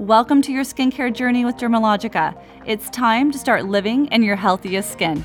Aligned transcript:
Welcome 0.00 0.40
to 0.42 0.52
your 0.52 0.64
skincare 0.64 1.14
journey 1.14 1.44
with 1.44 1.58
Dermalogica. 1.58 2.34
It's 2.64 2.88
time 2.88 3.30
to 3.32 3.38
start 3.38 3.66
living 3.66 4.06
in 4.06 4.22
your 4.22 4.34
healthiest 4.34 4.90
skin. 4.90 5.22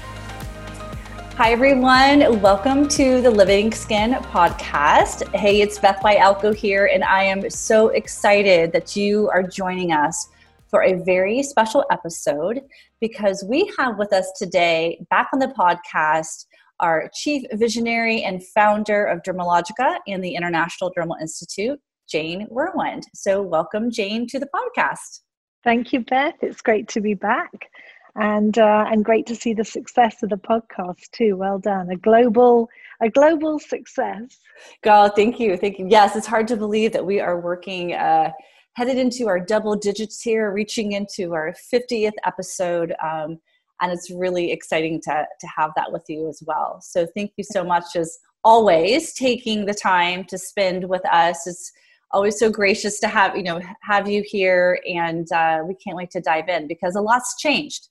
Hi, 1.38 1.54
everyone. 1.54 2.42
Welcome 2.42 2.90
to 2.90 3.22
the 3.22 3.32
Living 3.32 3.72
Skin 3.72 4.16
podcast. 4.16 5.34
Hey, 5.34 5.62
it's 5.62 5.80
Beth 5.80 6.02
Bialko 6.02 6.54
here, 6.54 6.88
and 6.88 7.06
I 7.06 7.24
am 7.24 7.50
so 7.50 7.88
excited 7.88 8.74
that 8.74 8.98
you 8.98 9.30
are 9.30 9.44
joining 9.44 9.94
us 9.94 10.28
for 10.68 10.84
a 10.84 11.02
very 11.06 11.42
special 11.42 11.86
episode 11.90 12.60
because 13.00 13.46
we 13.48 13.72
have 13.80 13.98
with 13.98 14.12
us 14.12 14.30
today, 14.38 15.00
back 15.10 15.30
on 15.32 15.40
the 15.40 15.54
podcast, 15.58 16.48
our 16.82 17.10
chief 17.14 17.46
visionary 17.54 18.24
and 18.24 18.46
founder 18.46 19.06
of 19.06 19.24
Dermalogica 19.24 20.00
and 20.06 20.22
the 20.22 20.36
International 20.36 20.92
Dermal 20.92 21.22
Institute, 21.22 21.80
Jane 22.10 22.48
Wurwand. 22.52 23.04
So, 23.14 23.42
welcome, 23.42 23.92
Jane, 23.92 24.28
to 24.28 24.40
the 24.40 24.48
podcast. 24.48 25.22
Thank 25.64 25.94
you, 25.94 26.02
Beth. 26.02 26.36
It's 26.42 26.62
great 26.62 26.88
to 26.90 27.02
be 27.02 27.14
back 27.14 27.70
and 28.16 28.58
uh, 28.58 28.86
and 28.90 29.04
great 29.04 29.26
to 29.28 29.36
see 29.36 29.54
the 29.54 29.66
success 29.66 30.24
of 30.24 30.30
the 30.30 30.38
podcast 30.38 31.10
too. 31.12 31.36
Well 31.36 31.60
done, 31.60 31.90
a 31.90 31.96
global 31.96 32.70
a 33.02 33.10
global 33.10 33.60
success. 33.60 34.38
God, 34.84 35.14
thank 35.16 35.40
you, 35.40 35.58
thank 35.58 35.80
you. 35.80 35.88
Yes, 35.90 36.16
it's 36.16 36.28
hard 36.28 36.48
to 36.50 36.58
believe 36.58 36.94
that 36.94 37.06
we 37.06 37.20
are 37.20 37.40
working. 37.40 37.94
Uh, 37.94 38.32
headed 38.76 38.98
into 38.98 39.28
our 39.28 39.40
double 39.40 39.76
digits 39.76 40.22
here, 40.22 40.52
reaching 40.52 40.92
into 40.92 41.34
our 41.34 41.54
50th 41.74 42.12
episode. 42.26 42.94
Um, 43.04 43.40
and 43.82 43.92
it's 43.92 44.10
really 44.12 44.52
exciting 44.52 45.02
to, 45.04 45.26
to 45.40 45.48
have 45.58 45.72
that 45.76 45.92
with 45.92 46.04
you 46.08 46.28
as 46.28 46.42
well. 46.46 46.80
So 46.82 47.08
thank 47.16 47.32
you 47.38 47.44
so 47.44 47.64
much 47.64 47.96
as 47.96 48.18
always 48.44 49.14
taking 49.14 49.66
the 49.66 49.74
time 49.74 50.26
to 50.26 50.38
spend 50.38 50.88
with 50.88 51.06
us. 51.12 51.48
It's 51.48 51.72
always 52.12 52.40
so 52.40 52.50
gracious 52.50 53.00
to 53.00 53.08
have, 53.08 53.36
you 53.36 53.44
know, 53.44 53.60
have 53.82 54.10
you 54.10 54.24
here 54.26 54.80
and 54.88 55.32
uh, 55.32 55.60
we 55.68 55.76
can't 55.76 55.98
wait 55.98 56.12
to 56.12 56.22
dive 56.22 56.50
in 56.50 56.68
because 56.68 56.96
a 56.96 57.02
lot's 57.02 57.36
changed 57.40 57.90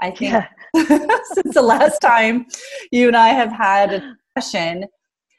I 0.00 0.10
think 0.10 0.32
yeah. 0.32 0.46
since 1.34 1.54
the 1.54 1.62
last 1.62 2.00
time 2.00 2.46
you 2.92 3.08
and 3.08 3.16
I 3.16 3.28
have 3.28 3.52
had 3.52 3.94
a 3.94 4.16
session 4.38 4.84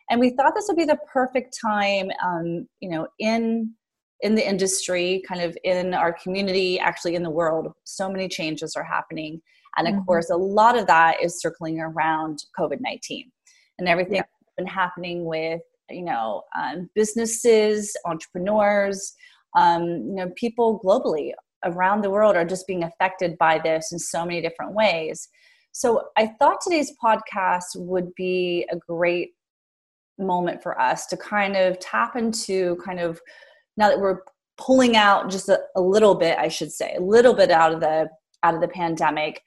And 0.09 0.19
we 0.19 0.31
thought 0.31 0.53
this 0.55 0.65
would 0.67 0.77
be 0.77 0.85
the 0.85 0.99
perfect 1.11 1.57
time, 1.59 2.09
um, 2.23 2.67
you 2.79 2.89
know, 2.89 3.07
in 3.19 3.73
in 4.21 4.33
the 4.33 4.47
industry, 4.47 5.21
kind 5.27 5.41
of 5.41 5.55
in 5.63 5.93
our 5.93 6.11
community, 6.11 6.79
actually 6.79 7.13
in 7.13 7.21
the 7.21 7.29
world. 7.29 7.71
So 7.83 8.09
many 8.09 8.27
changes 8.27 8.75
are 8.75 8.83
happening, 8.83 9.41
and 9.77 9.87
of 9.87 9.93
mm-hmm. 9.93 10.05
course, 10.05 10.29
a 10.31 10.37
lot 10.37 10.77
of 10.77 10.87
that 10.87 11.21
is 11.21 11.39
circling 11.39 11.79
around 11.79 12.39
COVID 12.57 12.79
nineteen 12.79 13.31
and 13.77 13.87
everything 13.87 14.15
yeah. 14.15 14.21
that's 14.21 14.53
been 14.57 14.65
happening 14.65 15.25
with 15.25 15.61
you 15.89 16.03
know 16.03 16.43
um, 16.57 16.89
businesses, 16.95 17.95
entrepreneurs, 18.05 19.13
um, 19.57 19.83
you 19.83 20.15
know, 20.15 20.31
people 20.35 20.79
globally 20.83 21.31
around 21.65 22.03
the 22.03 22.09
world 22.09 22.35
are 22.35 22.45
just 22.45 22.67
being 22.67 22.83
affected 22.83 23.37
by 23.37 23.59
this 23.59 23.91
in 23.91 23.99
so 23.99 24.25
many 24.25 24.41
different 24.41 24.73
ways. 24.73 25.29
So 25.71 26.09
I 26.15 26.27
thought 26.39 26.61
today's 26.61 26.93
podcast 27.03 27.75
would 27.75 28.13
be 28.15 28.67
a 28.71 28.77
great 28.77 29.31
moment 30.19 30.63
for 30.63 30.79
us 30.79 31.05
to 31.07 31.17
kind 31.17 31.55
of 31.55 31.79
tap 31.79 32.15
into 32.15 32.77
kind 32.83 32.99
of 32.99 33.19
now 33.77 33.89
that 33.89 33.99
we're 33.99 34.21
pulling 34.57 34.95
out 34.95 35.29
just 35.29 35.49
a, 35.49 35.59
a 35.75 35.81
little 35.81 36.15
bit, 36.15 36.37
I 36.39 36.47
should 36.47 36.71
say, 36.71 36.95
a 36.97 37.01
little 37.01 37.33
bit 37.33 37.51
out 37.51 37.73
of 37.73 37.79
the 37.79 38.09
out 38.43 38.55
of 38.55 38.61
the 38.61 38.67
pandemic. 38.67 39.41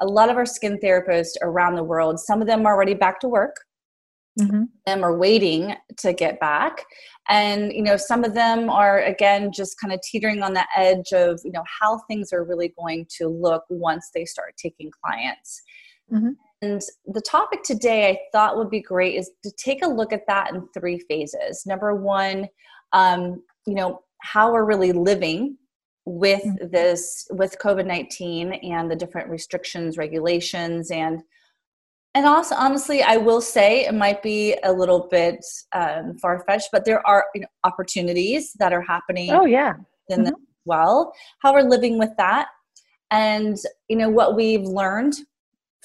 A 0.00 0.06
lot 0.06 0.28
of 0.28 0.36
our 0.36 0.46
skin 0.46 0.78
therapists 0.82 1.36
around 1.42 1.74
the 1.74 1.84
world, 1.84 2.20
some 2.20 2.40
of 2.40 2.46
them 2.46 2.66
are 2.66 2.74
already 2.74 2.94
back 2.94 3.18
to 3.20 3.28
work. 3.28 3.56
Mm-hmm. 4.38 4.64
Them 4.84 5.02
are 5.02 5.16
waiting 5.16 5.74
to 5.98 6.12
get 6.12 6.38
back, 6.40 6.84
and 7.28 7.72
you 7.72 7.82
know 7.82 7.96
some 7.96 8.24
of 8.24 8.34
them 8.34 8.70
are 8.70 9.00
again 9.00 9.50
just 9.52 9.80
kind 9.80 9.92
of 9.92 10.00
teetering 10.02 10.42
on 10.42 10.52
the 10.52 10.64
edge 10.76 11.12
of 11.12 11.40
you 11.44 11.52
know 11.52 11.64
how 11.80 11.98
things 12.08 12.32
are 12.32 12.44
really 12.44 12.72
going 12.78 13.06
to 13.18 13.28
look 13.28 13.64
once 13.68 14.10
they 14.14 14.24
start 14.24 14.54
taking 14.56 14.90
clients 15.02 15.62
mm-hmm. 16.12 16.30
and 16.62 16.82
the 17.06 17.20
topic 17.20 17.62
today 17.62 18.10
i 18.10 18.18
thought 18.32 18.56
would 18.56 18.70
be 18.70 18.80
great 18.80 19.16
is 19.16 19.30
to 19.42 19.50
take 19.52 19.84
a 19.84 19.88
look 19.88 20.12
at 20.12 20.26
that 20.26 20.54
in 20.54 20.66
three 20.68 20.98
phases 21.08 21.64
number 21.66 21.94
one 21.94 22.46
um, 22.92 23.42
you 23.66 23.74
know 23.74 24.00
how 24.22 24.52
we're 24.52 24.64
really 24.64 24.92
living 24.92 25.56
with 26.04 26.44
mm-hmm. 26.44 26.68
this 26.70 27.26
with 27.32 27.56
covid-19 27.58 28.64
and 28.64 28.90
the 28.90 28.96
different 28.96 29.28
restrictions 29.28 29.98
regulations 29.98 30.90
and 30.90 31.22
and 32.16 32.26
also 32.26 32.54
honestly 32.56 33.02
i 33.02 33.16
will 33.16 33.40
say 33.40 33.84
it 33.84 33.94
might 33.94 34.22
be 34.22 34.56
a 34.64 34.72
little 34.72 35.06
bit 35.10 35.44
um, 35.72 36.16
far-fetched 36.18 36.70
but 36.72 36.84
there 36.84 37.06
are 37.06 37.26
you 37.34 37.42
know, 37.42 37.46
opportunities 37.62 38.52
that 38.58 38.72
are 38.72 38.82
happening 38.82 39.30
oh 39.30 39.44
yeah. 39.44 39.74
in 40.08 40.24
mm-hmm. 40.24 40.34
well 40.64 41.12
how 41.40 41.52
we're 41.52 41.62
living 41.62 41.98
with 41.98 42.10
that. 42.16 42.48
And 43.12 43.56
you 43.88 43.96
know 43.96 44.08
what 44.08 44.34
we've 44.34 44.64
learned 44.64 45.14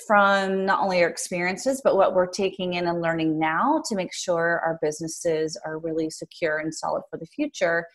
from 0.08 0.66
not 0.66 0.82
only 0.82 1.04
our 1.04 1.10
experiences 1.10 1.82
but 1.84 1.96
what 1.96 2.16
we're 2.16 2.26
taking 2.26 2.74
in 2.74 2.88
and 2.88 3.02
learning 3.02 3.38
now 3.38 3.84
to 3.88 3.96
make 3.96 4.12
sure 4.12 4.60
our 4.66 4.80
businesses 4.82 5.60
are 5.64 5.78
really 5.78 6.10
secure 6.10 6.58
and 6.58 6.74
solid 6.74 7.04
for 7.12 7.20
the 7.20 7.28
future. 7.28 7.86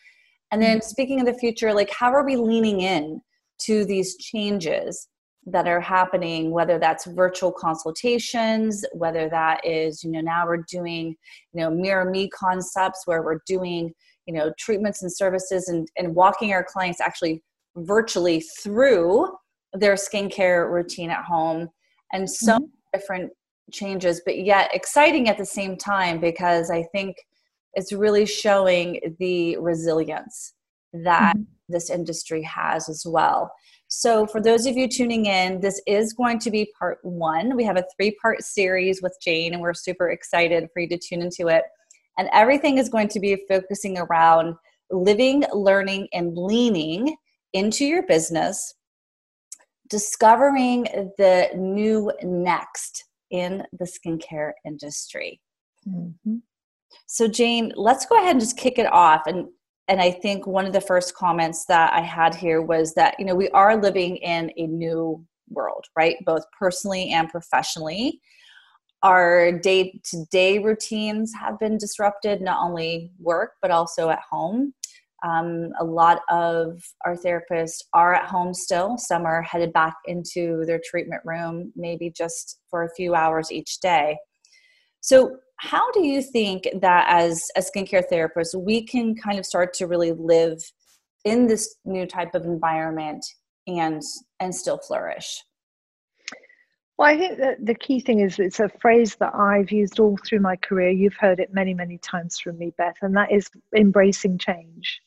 And 0.53 0.63
then 0.63 0.79
mm-hmm. 0.79 0.89
speaking 0.89 1.21
of 1.21 1.27
the 1.27 1.35
future 1.35 1.75
like 1.75 1.91
how 1.91 2.13
are 2.13 2.25
we 2.25 2.37
leaning 2.37 2.83
in 2.83 3.21
to 3.63 3.85
these 3.85 4.17
changes 4.19 5.09
that 5.47 5.69
are 5.69 5.81
happening 5.81 6.51
whether 6.51 6.79
that's 6.79 7.07
virtual 7.07 7.53
consultations 7.53 8.85
whether 8.93 9.29
that 9.29 9.65
is 9.65 10.03
you 10.03 10.11
know 10.11 10.21
now 10.21 10.45
we're 10.45 10.65
doing 10.69 11.15
you 11.53 11.61
know 11.61 11.71
mirror 11.71 12.11
me 12.11 12.29
concepts 12.31 13.03
where 13.07 13.23
we're 13.23 13.41
doing 13.47 13.93
you 14.27 14.35
know 14.35 14.53
treatments 14.59 15.03
and 15.03 15.13
services 15.13 15.69
and, 15.69 15.89
and 15.97 16.15
walking 16.15 16.53
our 16.53 16.65
clients 16.65 17.01
actually 17.01 17.43
virtually 17.77 18.41
through 18.61 19.29
their 19.73 19.95
skincare 19.95 20.71
routine 20.71 21.11
at 21.11 21.25
home 21.25 21.69
and 22.13 22.29
so 22.29 22.57
mm-hmm. 22.57 22.65
different 22.93 23.31
changes 23.73 24.21
but 24.25 24.39
yet 24.39 24.69
exciting 24.75 25.29
at 25.29 25.39
the 25.39 25.47
same 25.47 25.77
time 25.77 26.21
because 26.21 26.71
i 26.71 26.83
think 26.93 27.17
it's 27.75 27.93
really 27.93 28.27
showing 28.27 28.99
the 29.21 29.57
resilience 29.59 30.55
that 30.93 31.37
mm-hmm. 31.37 31.43
this 31.69 31.91
industry 31.91 32.43
has 32.43 32.89
as 32.89 33.05
well 33.07 33.51
so, 33.89 34.27
for 34.27 34.41
those 34.41 34.67
of 34.67 34.77
you 34.77 34.89
tuning 34.89 35.27
in, 35.27 35.61
this 35.61 35.81
is 35.87 36.13
going 36.13 36.41
to 36.41 36.51
be 36.51 36.73
part 36.79 36.99
one. 37.03 37.55
We 37.55 37.65
have 37.65 37.77
a 37.77 37.85
three 37.97 38.17
part 38.21 38.43
series 38.43 39.01
with 39.01 39.17
Jane, 39.23 39.53
and 39.53 39.63
we're 39.63 39.75
super 39.75 40.11
excited 40.11 40.69
for 40.73 40.81
you 40.81 40.89
to 40.89 40.99
tune 40.99 41.23
into 41.23 41.49
it. 41.49 41.65
And 42.19 42.29
everything 42.33 42.79
is 42.79 42.89
going 42.89 43.09
to 43.09 43.21
be 43.21 43.45
focusing 43.49 43.99
around 43.99 44.57
living, 44.91 45.45
learning, 45.53 46.09
and 46.13 46.37
leaning 46.37 47.17
into 47.53 47.85
your 47.85 48.05
business, 48.07 48.75
discovering 49.89 50.85
the 51.17 51.49
new 51.55 52.11
next 52.23 53.05
in 53.31 53.63
the 53.79 53.85
skincare 53.85 54.53
industry. 54.65 55.41
Mm-hmm. 55.89 56.37
So, 57.07 57.29
Jane, 57.29 57.73
let's 57.77 58.07
go 58.07 58.17
ahead 58.17 58.33
and 58.33 58.41
just 58.41 58.57
kick 58.57 58.79
it 58.79 58.93
off. 58.93 59.23
And 59.27 59.47
and 59.89 60.01
I 60.01 60.11
think 60.11 60.47
one 60.47 60.67
of 60.67 60.73
the 60.73 60.81
first 60.81 61.15
comments 61.15 61.65
that 61.67 61.93
I 61.93 62.01
had 62.01 62.35
here 62.35 62.61
was 62.61 62.95
that, 62.95 63.15
you 63.19 63.25
know, 63.25 63.35
we 63.35 63.49
are 63.51 63.77
living 63.77 64.17
in 64.17 64.51
a 64.57 64.67
new 64.67 65.25
world, 65.49 65.85
right? 65.97 66.17
Both 66.25 66.45
personally 66.59 67.13
and 67.13 67.29
professionally. 67.29 68.21
Our 69.03 69.53
day 69.53 70.01
to 70.11 70.25
day 70.33 70.59
routines 70.59 71.33
have 71.41 71.59
been 71.61 71.79
disrupted, 71.79 72.41
not 72.41 72.65
only 72.65 73.13
work, 73.21 73.53
but 73.63 73.71
also 73.71 74.11
at 74.11 74.21
home. 74.29 74.75
Um, 75.25 75.71
a 75.79 75.85
lot 75.85 76.23
of 76.31 76.83
our 77.05 77.17
therapists 77.17 77.79
are 77.93 78.15
at 78.15 78.27
home 78.27 78.55
still. 78.55 78.99
Some 78.99 79.25
are 79.25 79.43
headed 79.43 79.73
back 79.73 79.95
into 80.07 80.65
their 80.67 80.81
treatment 80.85 81.23
room, 81.25 81.73
maybe 81.77 82.11
just 82.11 82.59
for 82.69 82.83
a 82.83 82.95
few 82.95 83.15
hours 83.15 83.53
each 83.53 83.81
day. 83.81 84.19
So, 85.01 85.39
how 85.59 85.91
do 85.93 86.05
you 86.05 86.23
think 86.23 86.69
that 86.81 87.07
as 87.09 87.51
a 87.57 87.61
skincare 87.61 88.07
therapist 88.07 88.55
we 88.55 88.85
can 88.85 89.15
kind 89.15 89.39
of 89.39 89.47
start 89.47 89.73
to 89.75 89.87
really 89.87 90.13
live 90.13 90.63
in 91.25 91.47
this 91.47 91.77
new 91.85 92.07
type 92.07 92.35
of 92.35 92.45
environment 92.45 93.25
and 93.67 94.03
and 94.41 94.55
still 94.55 94.79
flourish? 94.79 95.43
Well 96.99 97.09
i 97.09 97.17
think 97.17 97.39
that 97.39 97.65
the 97.65 97.75
key 97.75 98.01
thing 98.01 98.21
is 98.21 98.39
it's 98.39 98.61
a 98.61 98.69
phrase 98.81 99.17
that 99.17 99.35
i've 99.35 99.71
used 99.71 100.01
all 100.01 100.19
through 100.27 100.41
my 100.41 100.57
career. 100.57 100.91
You've 100.91 101.17
heard 101.17 101.41
it 101.41 101.53
many 101.53 101.75
many 101.75 101.99
times 101.99 102.39
from 102.39 102.59
me 102.59 102.73
beth 102.79 102.97
and 103.03 103.17
that 103.17 103.33
is 103.33 103.51
embracing 103.75 104.39
change. 104.39 105.01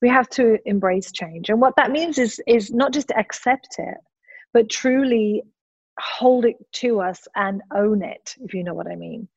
We 0.00 0.08
have 0.10 0.28
to 0.30 0.58
embrace 0.64 1.10
change 1.12 1.48
and 1.50 1.60
what 1.60 1.76
that 1.76 1.90
means 1.90 2.18
is 2.18 2.40
is 2.46 2.70
not 2.70 2.92
just 2.92 3.10
accept 3.12 3.76
it 3.78 3.98
but 4.52 4.70
truly 4.70 5.42
hold 5.98 6.44
it 6.44 6.56
to 6.72 7.00
us 7.00 7.26
and 7.34 7.62
own 7.74 8.02
it, 8.02 8.34
if 8.40 8.54
you 8.54 8.64
know 8.64 8.74
what 8.74 8.86
I 8.86 8.94
mean. 8.94 9.28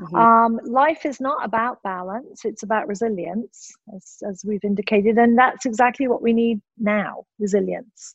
Mm-hmm. 0.00 0.16
Um, 0.16 0.60
life 0.64 1.04
is 1.04 1.20
not 1.20 1.44
about 1.44 1.82
balance, 1.82 2.44
it's 2.44 2.62
about 2.62 2.88
resilience, 2.88 3.72
as, 3.94 4.16
as 4.28 4.42
we've 4.44 4.64
indicated, 4.64 5.18
and 5.18 5.36
that's 5.36 5.66
exactly 5.66 6.08
what 6.08 6.22
we 6.22 6.32
need 6.32 6.60
now 6.78 7.24
resilience. 7.38 8.14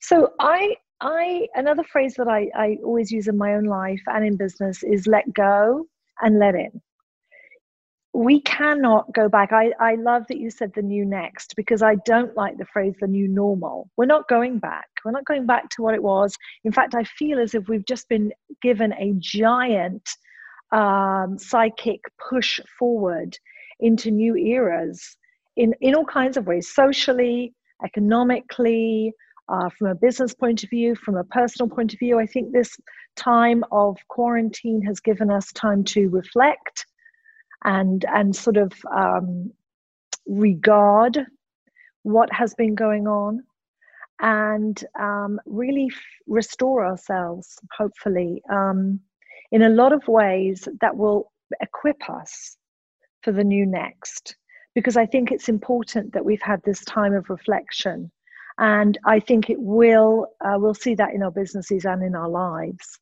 So, 0.00 0.32
I, 0.38 0.76
I 1.00 1.48
another 1.54 1.84
phrase 1.84 2.14
that 2.18 2.28
I, 2.28 2.50
I 2.54 2.78
always 2.84 3.10
use 3.10 3.28
in 3.28 3.38
my 3.38 3.54
own 3.54 3.64
life 3.64 4.02
and 4.06 4.24
in 4.24 4.36
business 4.36 4.82
is 4.82 5.06
let 5.06 5.32
go 5.32 5.86
and 6.20 6.38
let 6.38 6.54
in 6.54 6.80
we 8.14 8.40
cannot 8.42 9.12
go 9.14 9.28
back. 9.28 9.52
I, 9.52 9.72
I 9.80 9.94
love 9.94 10.26
that 10.28 10.38
you 10.38 10.50
said 10.50 10.72
the 10.74 10.82
new 10.82 11.04
next 11.04 11.54
because 11.56 11.82
I 11.82 11.94
don't 12.04 12.36
like 12.36 12.58
the 12.58 12.66
phrase 12.66 12.94
the 13.00 13.06
new 13.06 13.26
normal. 13.26 13.90
We're 13.96 14.04
not 14.04 14.28
going 14.28 14.58
back. 14.58 14.88
We're 15.04 15.12
not 15.12 15.24
going 15.24 15.46
back 15.46 15.70
to 15.70 15.82
what 15.82 15.94
it 15.94 16.02
was. 16.02 16.36
In 16.64 16.72
fact, 16.72 16.94
I 16.94 17.04
feel 17.04 17.38
as 17.38 17.54
if 17.54 17.68
we've 17.68 17.86
just 17.86 18.08
been 18.08 18.32
given 18.60 18.92
a 18.92 19.14
giant 19.18 20.08
um, 20.72 21.38
psychic 21.38 22.00
push 22.30 22.60
forward 22.78 23.38
into 23.80 24.10
new 24.10 24.36
eras 24.36 25.16
in, 25.56 25.74
in 25.80 25.94
all 25.94 26.04
kinds 26.04 26.36
of 26.36 26.46
ways 26.46 26.68
socially, 26.72 27.52
economically, 27.84 29.12
uh, 29.48 29.68
from 29.78 29.88
a 29.88 29.94
business 29.94 30.34
point 30.34 30.62
of 30.62 30.70
view, 30.70 30.94
from 30.94 31.16
a 31.16 31.24
personal 31.24 31.68
point 31.68 31.92
of 31.92 31.98
view. 31.98 32.18
I 32.18 32.26
think 32.26 32.52
this 32.52 32.76
time 33.16 33.64
of 33.70 33.98
quarantine 34.08 34.80
has 34.82 35.00
given 35.00 35.30
us 35.30 35.52
time 35.52 35.84
to 35.84 36.08
reflect 36.08 36.86
and 37.64 38.04
and 38.08 38.34
sort 38.34 38.56
of 38.56 38.72
um, 38.94 39.52
regard 40.26 41.26
what 42.02 42.32
has 42.32 42.54
been 42.54 42.74
going 42.74 43.06
on 43.06 43.42
and 44.20 44.84
um, 44.98 45.40
really 45.46 45.88
f- 45.90 46.00
restore 46.26 46.84
ourselves 46.84 47.58
hopefully 47.76 48.42
um, 48.50 49.00
in 49.52 49.62
a 49.62 49.68
lot 49.68 49.92
of 49.92 50.08
ways 50.08 50.66
that 50.80 50.96
will 50.96 51.30
equip 51.60 52.08
us 52.10 52.56
for 53.22 53.30
the 53.30 53.44
new 53.44 53.64
next. 53.64 54.34
Because 54.74 54.96
i 54.96 55.06
think 55.06 55.30
it's 55.30 55.48
important 55.48 56.12
that 56.14 56.24
we've 56.24 56.42
had 56.42 56.60
this 56.64 56.84
time 56.84 57.14
of 57.14 57.30
reflection. 57.30 58.10
And 58.58 58.98
i 59.04 59.20
think 59.20 59.50
it 59.50 59.60
will 59.60 60.26
uh, 60.44 60.56
we'll 60.58 60.74
see 60.74 60.94
that 60.96 61.14
in 61.14 61.22
our 61.22 61.30
businesses 61.30 61.84
and 61.84 62.02
in 62.02 62.16
our 62.16 62.28
lives. 62.28 62.98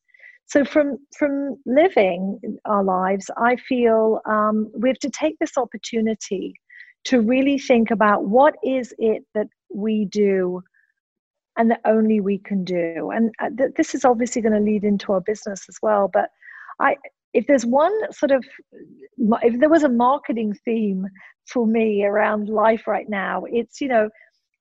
So 0.47 0.64
from 0.64 0.99
from 1.17 1.56
living 1.64 2.41
our 2.64 2.82
lives 2.82 3.31
i 3.37 3.55
feel 3.56 4.20
um, 4.26 4.70
we 4.76 4.88
have 4.88 4.99
to 4.99 5.11
take 5.11 5.38
this 5.38 5.56
opportunity 5.56 6.55
to 7.05 7.20
really 7.20 7.58
think 7.58 7.91
about 7.93 8.25
what 8.25 8.56
is 8.64 8.93
it 8.99 9.23
that 9.35 9.46
we 9.73 10.06
do 10.06 10.62
and 11.56 11.70
that 11.70 11.81
only 11.85 12.20
we 12.20 12.38
can 12.38 12.62
do. 12.64 13.11
And 13.11 13.32
uh, 13.41 13.50
th- 13.56 13.73
this 13.76 13.94
is 13.94 14.05
obviously 14.05 14.43
going 14.43 14.55
to 14.55 14.61
lead 14.61 14.85
into 14.85 15.12
our 15.12 15.20
business 15.20 15.67
as 15.69 15.79
well 15.82 16.11
but 16.12 16.31
i 16.81 16.97
if 17.32 17.47
there's 17.47 17.65
one 17.65 17.93
sort 18.12 18.32
of 18.32 18.44
if 19.43 19.61
there 19.61 19.69
was 19.69 19.85
a 19.85 19.88
marketing 19.88 20.53
theme 20.65 21.06
for 21.47 21.67
me 21.67 22.05
around 22.05 22.49
life 22.49 22.87
right 22.87 23.09
now 23.09 23.44
it's 23.49 23.81
you 23.81 23.88
know 23.88 24.09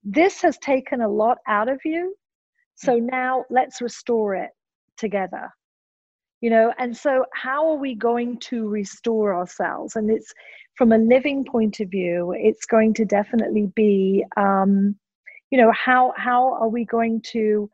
this 0.04 0.42
has 0.42 0.58
taken 0.60 1.02
a 1.02 1.10
lot 1.10 1.38
out 1.48 1.70
of 1.70 1.80
you. 1.84 2.16
So 2.76 2.96
now 2.96 3.44
let's 3.50 3.82
restore 3.82 4.36
it 4.36 4.52
together. 4.98 5.50
You 6.42 6.50
know 6.50 6.74
and 6.78 6.96
so 6.96 7.26
how 7.34 7.70
are 7.70 7.78
we 7.78 7.96
going 7.96 8.40
to 8.42 8.70
restore 8.70 9.36
ourselves? 9.36 9.98
And 9.98 10.10
it's 10.10 10.34
from 10.76 10.94
a 10.94 10.98
living 10.98 11.44
point 11.44 11.82
of 11.82 11.90
view 11.90 12.34
it's 12.38 12.66
going 12.66 12.94
to 12.94 13.04
definitely 13.04 13.70
be 13.76 14.24
um, 14.38 14.96
you 15.52 15.60
know 15.60 15.74
how 15.74 16.14
how 16.16 16.54
are 16.54 16.70
we 16.70 16.86
going 16.86 17.22
to 17.34 17.70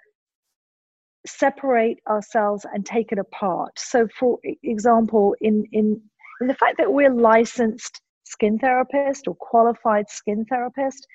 separate 1.26 2.00
ourselves 2.08 2.66
and 2.74 2.86
take 2.86 3.12
it 3.12 3.20
apart 3.20 3.78
so 3.78 4.08
for 4.20 4.40
example 4.64 5.36
in 5.42 5.66
in 5.72 6.00
in 6.42 6.48
the 6.48 6.56
fact 6.56 6.78
that 6.78 6.92
we're 6.92 7.14
licensed 7.14 8.02
skin 8.24 8.58
therapist 8.60 9.28
or 9.28 9.36
qualified 9.36 10.10
skin 10.10 10.46
therapist 10.46 11.08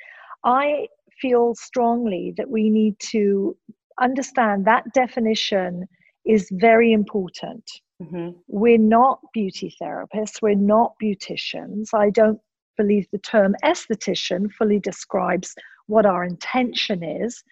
i 0.44 0.86
feel 1.20 1.54
strongly 1.54 2.32
that 2.36 2.48
we 2.48 2.70
need 2.70 2.94
to 2.98 3.56
understand 4.00 4.64
that 4.64 4.84
definition 4.94 5.86
is 6.26 6.48
very 6.52 6.92
important. 6.92 7.64
Mm-hmm. 8.02 8.30
We're 8.48 8.78
not 8.78 9.20
beauty 9.32 9.74
therapists, 9.80 10.40
we're 10.42 10.54
not 10.54 10.94
beauticians. 11.02 11.88
I 11.94 12.10
don't 12.10 12.40
believe 12.76 13.06
the 13.12 13.18
term 13.18 13.54
esthetician 13.62 14.50
fully 14.52 14.78
describes 14.78 15.54
what 15.86 16.06
our 16.06 16.24
intention 16.24 17.02
is. 17.02 17.42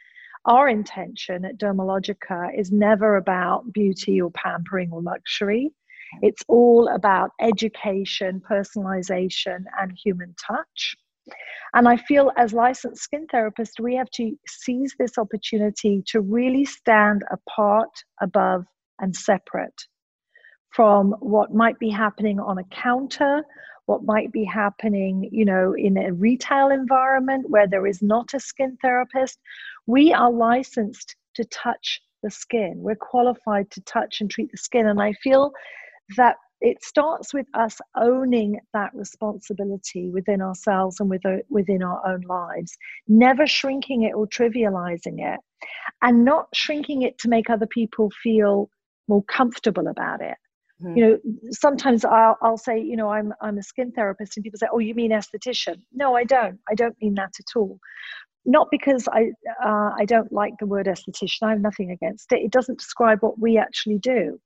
Our 0.44 0.68
intention 0.68 1.44
at 1.44 1.58
Dermalogica 1.58 2.58
is 2.58 2.72
never 2.72 3.16
about 3.16 3.72
beauty 3.72 4.20
or 4.20 4.30
pampering 4.30 4.90
or 4.92 5.02
luxury. 5.02 5.72
It's 6.22 6.42
all 6.48 6.88
about 6.88 7.30
education, 7.40 8.40
personalization, 8.48 9.64
and 9.78 9.92
human 10.02 10.34
touch. 10.46 10.96
And 11.74 11.86
I 11.86 11.96
feel 11.96 12.32
as 12.36 12.54
licensed 12.54 13.02
skin 13.02 13.26
therapists, 13.26 13.78
we 13.80 13.94
have 13.96 14.10
to 14.12 14.34
seize 14.46 14.94
this 14.98 15.18
opportunity 15.18 16.02
to 16.06 16.20
really 16.20 16.64
stand 16.64 17.22
apart, 17.30 17.90
above, 18.22 18.64
and 19.00 19.14
separate 19.14 19.86
from 20.70 21.12
what 21.20 21.54
might 21.54 21.78
be 21.78 21.90
happening 21.90 22.40
on 22.40 22.58
a 22.58 22.64
counter, 22.64 23.42
what 23.88 24.04
might 24.04 24.30
be 24.30 24.44
happening, 24.44 25.30
you 25.32 25.46
know, 25.46 25.74
in 25.74 25.96
a 25.96 26.12
retail 26.12 26.68
environment 26.68 27.48
where 27.48 27.66
there 27.66 27.86
is 27.86 28.02
not 28.02 28.34
a 28.34 28.40
skin 28.40 28.76
therapist. 28.82 29.38
We 29.86 30.12
are 30.12 30.30
licensed 30.30 31.16
to 31.36 31.44
touch 31.46 32.02
the 32.22 32.30
skin. 32.30 32.74
We're 32.76 32.96
qualified 32.96 33.70
to 33.70 33.80
touch 33.82 34.20
and 34.20 34.30
treat 34.30 34.50
the 34.50 34.58
skin. 34.58 34.86
And 34.86 35.00
I 35.00 35.14
feel 35.14 35.52
that 36.18 36.36
it 36.60 36.84
starts 36.84 37.32
with 37.32 37.46
us 37.54 37.78
owning 37.96 38.60
that 38.74 38.90
responsibility 38.94 40.10
within 40.10 40.42
ourselves 40.42 41.00
and 41.00 41.10
uh, 41.24 41.36
within 41.48 41.82
our 41.82 42.06
own 42.06 42.20
lives, 42.22 42.76
never 43.06 43.46
shrinking 43.46 44.02
it 44.02 44.14
or 44.14 44.26
trivializing 44.26 45.18
it, 45.18 45.40
and 46.02 46.26
not 46.26 46.48
shrinking 46.52 47.02
it 47.02 47.16
to 47.20 47.28
make 47.28 47.48
other 47.48 47.66
people 47.66 48.10
feel 48.22 48.68
more 49.06 49.22
comfortable 49.24 49.86
about 49.86 50.20
it. 50.20 50.36
Mm-hmm. 50.82 50.96
You 50.96 51.06
know, 51.06 51.18
sometimes 51.50 52.04
I'll, 52.04 52.36
I'll 52.40 52.58
say, 52.58 52.80
you 52.80 52.96
know, 52.96 53.08
I'm 53.08 53.32
I'm 53.40 53.58
a 53.58 53.62
skin 53.62 53.92
therapist, 53.92 54.36
and 54.36 54.44
people 54.44 54.58
say, 54.58 54.68
"Oh, 54.72 54.78
you 54.78 54.94
mean 54.94 55.10
esthetician?" 55.10 55.82
No, 55.92 56.14
I 56.14 56.24
don't. 56.24 56.58
I 56.70 56.74
don't 56.74 56.96
mean 57.00 57.14
that 57.14 57.32
at 57.38 57.56
all. 57.56 57.78
Not 58.44 58.68
because 58.70 59.08
I 59.08 59.32
uh, 59.64 59.90
I 59.98 60.04
don't 60.06 60.32
like 60.32 60.54
the 60.60 60.66
word 60.66 60.86
esthetician. 60.86 61.42
I 61.42 61.50
have 61.50 61.60
nothing 61.60 61.90
against 61.90 62.32
it. 62.32 62.40
It 62.40 62.52
doesn't 62.52 62.78
describe 62.78 63.18
what 63.20 63.38
we 63.38 63.58
actually 63.58 63.98
do 63.98 64.38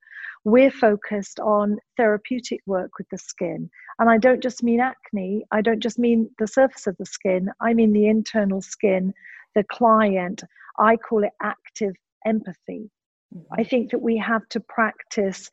we're 0.44 0.70
focused 0.70 1.38
on 1.40 1.78
therapeutic 1.96 2.60
work 2.66 2.90
with 2.98 3.08
the 3.10 3.18
skin. 3.18 3.70
And 3.98 4.10
I 4.10 4.18
don't 4.18 4.42
just 4.42 4.62
mean 4.62 4.80
acne, 4.80 5.44
I 5.52 5.60
don't 5.60 5.80
just 5.80 5.98
mean 5.98 6.30
the 6.38 6.48
surface 6.48 6.86
of 6.86 6.96
the 6.98 7.06
skin, 7.06 7.50
I 7.60 7.74
mean 7.74 7.92
the 7.92 8.08
internal 8.08 8.60
skin, 8.60 9.12
the 9.54 9.64
client. 9.70 10.42
I 10.78 10.96
call 10.96 11.22
it 11.22 11.32
active 11.40 11.94
empathy. 12.26 12.90
Mm-hmm. 13.34 13.60
I 13.60 13.64
think 13.64 13.90
that 13.90 14.02
we 14.02 14.16
have 14.16 14.48
to 14.50 14.60
practice 14.60 15.50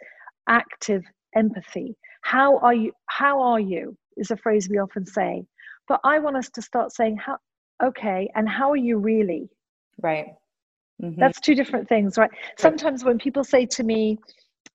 active 0.49 1.03
empathy. 1.35 1.95
How 2.23 2.57
are 2.57 2.73
you? 2.73 2.91
How 3.07 3.41
are 3.41 3.59
you? 3.59 3.95
Is 4.17 4.31
a 4.31 4.37
phrase 4.37 4.67
we 4.69 4.79
often 4.79 5.05
say. 5.05 5.45
But 5.87 6.01
I 6.03 6.19
want 6.19 6.35
us 6.35 6.49
to 6.51 6.61
start 6.61 6.93
saying, 6.93 7.17
how, 7.17 7.37
okay, 7.83 8.29
and 8.35 8.47
how 8.47 8.69
are 8.69 8.77
you 8.77 8.97
really? 8.97 9.49
Right. 10.01 10.27
Mm-hmm. 11.01 11.19
That's 11.19 11.39
two 11.39 11.55
different 11.55 11.87
things, 11.87 12.17
right? 12.17 12.29
Sometimes 12.57 13.03
when 13.03 13.17
people 13.17 13.43
say 13.43 13.65
to 13.65 13.83
me, 13.83 14.19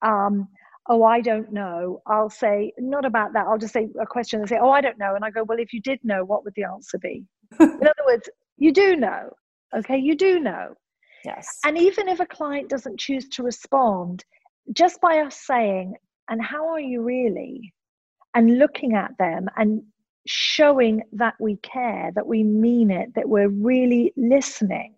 um, 0.03 0.49
oh, 0.89 1.05
I 1.05 1.21
don't 1.21 1.53
know, 1.53 2.03
I'll 2.07 2.31
say, 2.31 2.73
not 2.79 3.05
about 3.05 3.33
that. 3.35 3.47
I'll 3.47 3.59
just 3.59 3.73
say 3.73 3.89
a 4.01 4.07
question 4.07 4.41
and 4.41 4.49
say, 4.49 4.59
oh, 4.61 4.71
I 4.71 4.81
don't 4.81 4.99
know. 4.99 5.15
And 5.15 5.25
I 5.25 5.31
go, 5.31 5.45
well, 5.45 5.59
if 5.59 5.73
you 5.73 5.81
did 5.81 6.01
know, 6.03 6.25
what 6.25 6.45
would 6.45 6.55
the 6.57 6.65
answer 6.65 6.99
be? 6.99 7.25
In 7.61 7.81
other 7.83 8.05
words, 8.07 8.29
you 8.57 8.73
do 8.73 8.97
know. 8.97 9.31
Okay, 9.77 9.99
you 9.99 10.17
do 10.17 10.41
know. 10.41 10.75
Yes. 11.25 11.59
And 11.65 11.79
even 11.79 12.09
if 12.09 12.21
a 12.21 12.27
client 12.27 12.69
doesn't 12.69 13.01
choose 13.01 13.29
to 13.31 13.43
respond, 13.43 14.25
just 14.73 15.01
by 15.01 15.19
us 15.19 15.37
saying, 15.37 15.95
and 16.29 16.43
how 16.43 16.69
are 16.69 16.81
you 16.81 17.03
really? 17.03 17.73
And 18.35 18.59
looking 18.59 18.95
at 18.95 19.13
them 19.19 19.49
and 19.57 19.83
showing 20.27 21.03
that 21.13 21.35
we 21.39 21.57
care, 21.57 22.11
that 22.15 22.27
we 22.27 22.43
mean 22.43 22.91
it, 22.91 23.15
that 23.15 23.29
we're 23.29 23.49
really 23.49 24.13
listening, 24.17 24.95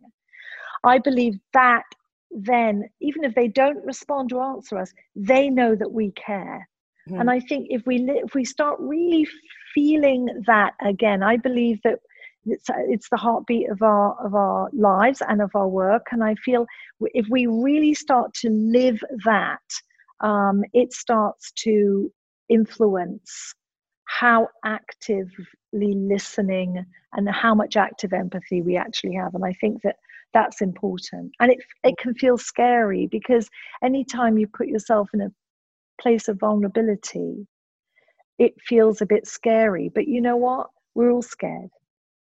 I 0.84 0.98
believe 0.98 1.34
that 1.52 1.82
then 2.30 2.88
even 3.00 3.24
if 3.24 3.34
they 3.34 3.48
don't 3.48 3.84
respond 3.84 4.32
or 4.32 4.42
answer 4.42 4.78
us 4.78 4.92
they 5.14 5.48
know 5.48 5.74
that 5.74 5.90
we 5.90 6.10
care 6.12 6.68
mm-hmm. 7.08 7.20
and 7.20 7.30
i 7.30 7.40
think 7.40 7.66
if 7.70 7.82
we 7.86 7.96
if 8.10 8.34
we 8.34 8.44
start 8.44 8.78
really 8.78 9.26
feeling 9.74 10.28
that 10.46 10.74
again 10.84 11.22
i 11.22 11.36
believe 11.36 11.80
that 11.82 11.98
it's, 12.46 12.66
it's 12.88 13.08
the 13.10 13.16
heartbeat 13.16 13.68
of 13.70 13.82
our 13.82 14.16
of 14.24 14.34
our 14.34 14.68
lives 14.72 15.22
and 15.28 15.42
of 15.42 15.50
our 15.54 15.68
work. 15.68 16.06
And 16.12 16.22
i 16.22 16.34
feel 16.36 16.66
if 17.00 17.26
we 17.30 17.46
really 17.46 17.94
start 17.94 18.32
to 18.34 18.50
live 18.50 19.02
that 19.24 19.68
um, 20.20 20.64
it 20.72 20.92
starts 20.92 21.52
to 21.64 22.10
influence 22.48 23.54
how 24.04 24.48
actively 24.64 25.36
listening 25.74 26.84
and 27.12 27.28
how 27.28 27.54
much 27.54 27.76
active 27.76 28.12
empathy 28.12 28.62
we 28.62 28.76
actually 28.76 29.14
have. 29.14 29.34
And 29.34 29.44
i 29.44 29.52
think 29.54 29.82
that 29.82 29.96
that's 30.34 30.60
important. 30.60 31.32
And 31.40 31.50
it 31.52 31.58
it 31.82 31.96
can 31.98 32.14
feel 32.14 32.38
scary 32.38 33.08
because 33.10 33.48
anytime 33.82 34.38
you 34.38 34.46
put 34.46 34.68
yourself 34.68 35.08
in 35.14 35.20
a 35.22 35.32
place 36.00 36.28
of 36.28 36.38
vulnerability 36.38 37.46
it 38.38 38.52
feels 38.60 39.00
a 39.00 39.06
bit 39.06 39.26
scary. 39.26 39.90
But 39.94 40.06
you 40.08 40.20
know 40.20 40.36
what? 40.36 40.68
We're 40.94 41.10
all 41.10 41.22
scared 41.22 41.70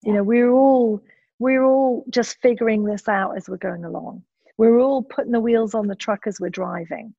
yeah. 0.03 0.09
you 0.09 0.17
know 0.17 0.23
we're 0.23 0.51
all 0.51 1.01
we're 1.39 1.63
all 1.63 2.05
just 2.09 2.37
figuring 2.41 2.85
this 2.85 3.07
out 3.07 3.35
as 3.37 3.49
we're 3.49 3.57
going 3.57 3.85
along. 3.85 4.23
We're 4.57 4.79
all 4.79 5.01
putting 5.03 5.31
the 5.31 5.39
wheels 5.39 5.73
on 5.73 5.87
the 5.87 5.95
truck 5.95 6.27
as 6.27 6.39
we're 6.39 6.49
driving. 6.49 7.13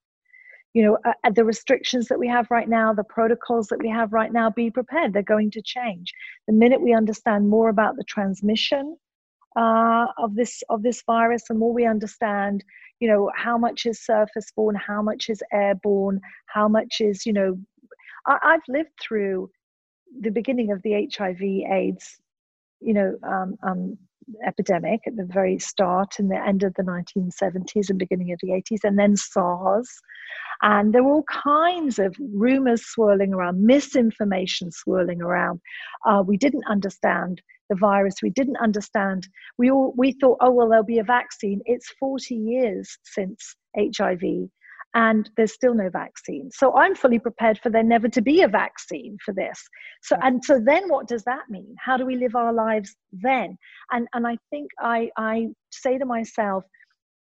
You 0.72 0.84
know 0.84 0.98
uh, 1.04 1.30
the 1.30 1.44
restrictions 1.44 2.08
that 2.08 2.18
we 2.18 2.28
have 2.28 2.50
right 2.50 2.68
now 2.68 2.92
the 2.92 3.04
protocols 3.04 3.68
that 3.68 3.80
we 3.80 3.88
have 3.88 4.12
right 4.12 4.32
now 4.32 4.50
be 4.50 4.70
prepared. 4.70 5.12
They're 5.12 5.22
going 5.22 5.50
to 5.52 5.62
change. 5.62 6.12
The 6.46 6.52
minute 6.52 6.80
we 6.80 6.92
understand 6.92 7.48
more 7.48 7.68
about 7.68 7.96
the 7.96 8.04
transmission 8.04 8.96
uh, 9.56 10.06
of 10.18 10.34
this 10.34 10.62
of 10.68 10.82
this 10.82 11.02
virus 11.06 11.44
the 11.48 11.54
more 11.54 11.72
we 11.72 11.86
understand 11.86 12.64
you 13.00 13.08
know 13.08 13.30
how 13.34 13.56
much 13.56 13.86
is 13.86 14.04
surface 14.04 14.50
borne 14.54 14.74
how 14.74 15.02
much 15.02 15.28
is 15.28 15.42
airborne 15.52 16.20
how 16.46 16.68
much 16.68 17.00
is 17.00 17.24
you 17.24 17.32
know 17.32 17.58
I, 18.26 18.38
i've 18.42 18.68
lived 18.68 18.90
through 19.00 19.50
the 20.20 20.30
beginning 20.30 20.72
of 20.72 20.82
the 20.82 21.08
hiv 21.16 21.40
aids 21.42 22.18
you 22.84 22.94
know 22.94 23.14
um, 23.22 23.54
um, 23.62 23.98
epidemic 24.46 25.00
at 25.06 25.16
the 25.16 25.24
very 25.24 25.58
start 25.58 26.18
and 26.18 26.30
the 26.30 26.46
end 26.46 26.62
of 26.62 26.72
the 26.74 26.82
1970s 26.82 27.90
and 27.90 27.98
beginning 27.98 28.32
of 28.32 28.38
the 28.42 28.48
80s 28.48 28.84
and 28.84 28.98
then 28.98 29.16
sars 29.16 29.88
and 30.62 30.94
there 30.94 31.02
were 31.02 31.12
all 31.12 31.24
kinds 31.24 31.98
of 31.98 32.16
rumors 32.18 32.86
swirling 32.86 33.34
around, 33.34 33.64
misinformation 33.64 34.70
swirling 34.70 35.20
around. 35.20 35.60
Uh, 36.06 36.22
we 36.26 36.36
didn't 36.36 36.64
understand 36.68 37.42
the 37.68 37.76
virus. 37.76 38.16
We 38.22 38.30
didn't 38.30 38.56
understand. 38.56 39.28
We 39.58 39.70
all 39.70 39.92
we 39.96 40.12
thought, 40.12 40.38
oh 40.40 40.50
well, 40.50 40.68
there'll 40.68 40.84
be 40.84 40.98
a 40.98 41.04
vaccine. 41.04 41.60
It's 41.66 41.92
40 42.00 42.34
years 42.34 42.96
since 43.04 43.56
HIV, 43.76 44.22
and 44.94 45.28
there's 45.36 45.52
still 45.52 45.74
no 45.74 45.90
vaccine. 45.90 46.50
So 46.52 46.74
I'm 46.76 46.94
fully 46.94 47.18
prepared 47.18 47.58
for 47.58 47.68
there 47.68 47.82
never 47.82 48.08
to 48.08 48.22
be 48.22 48.42
a 48.42 48.48
vaccine 48.48 49.18
for 49.24 49.34
this. 49.34 49.60
So 50.02 50.16
and 50.22 50.44
so 50.44 50.60
then 50.64 50.88
what 50.88 51.08
does 51.08 51.24
that 51.24 51.50
mean? 51.50 51.74
How 51.78 51.96
do 51.96 52.06
we 52.06 52.16
live 52.16 52.36
our 52.36 52.52
lives 52.52 52.94
then? 53.12 53.58
And 53.90 54.06
and 54.14 54.26
I 54.26 54.38
think 54.50 54.70
I 54.80 55.10
I 55.16 55.48
say 55.70 55.98
to 55.98 56.06
myself 56.06 56.64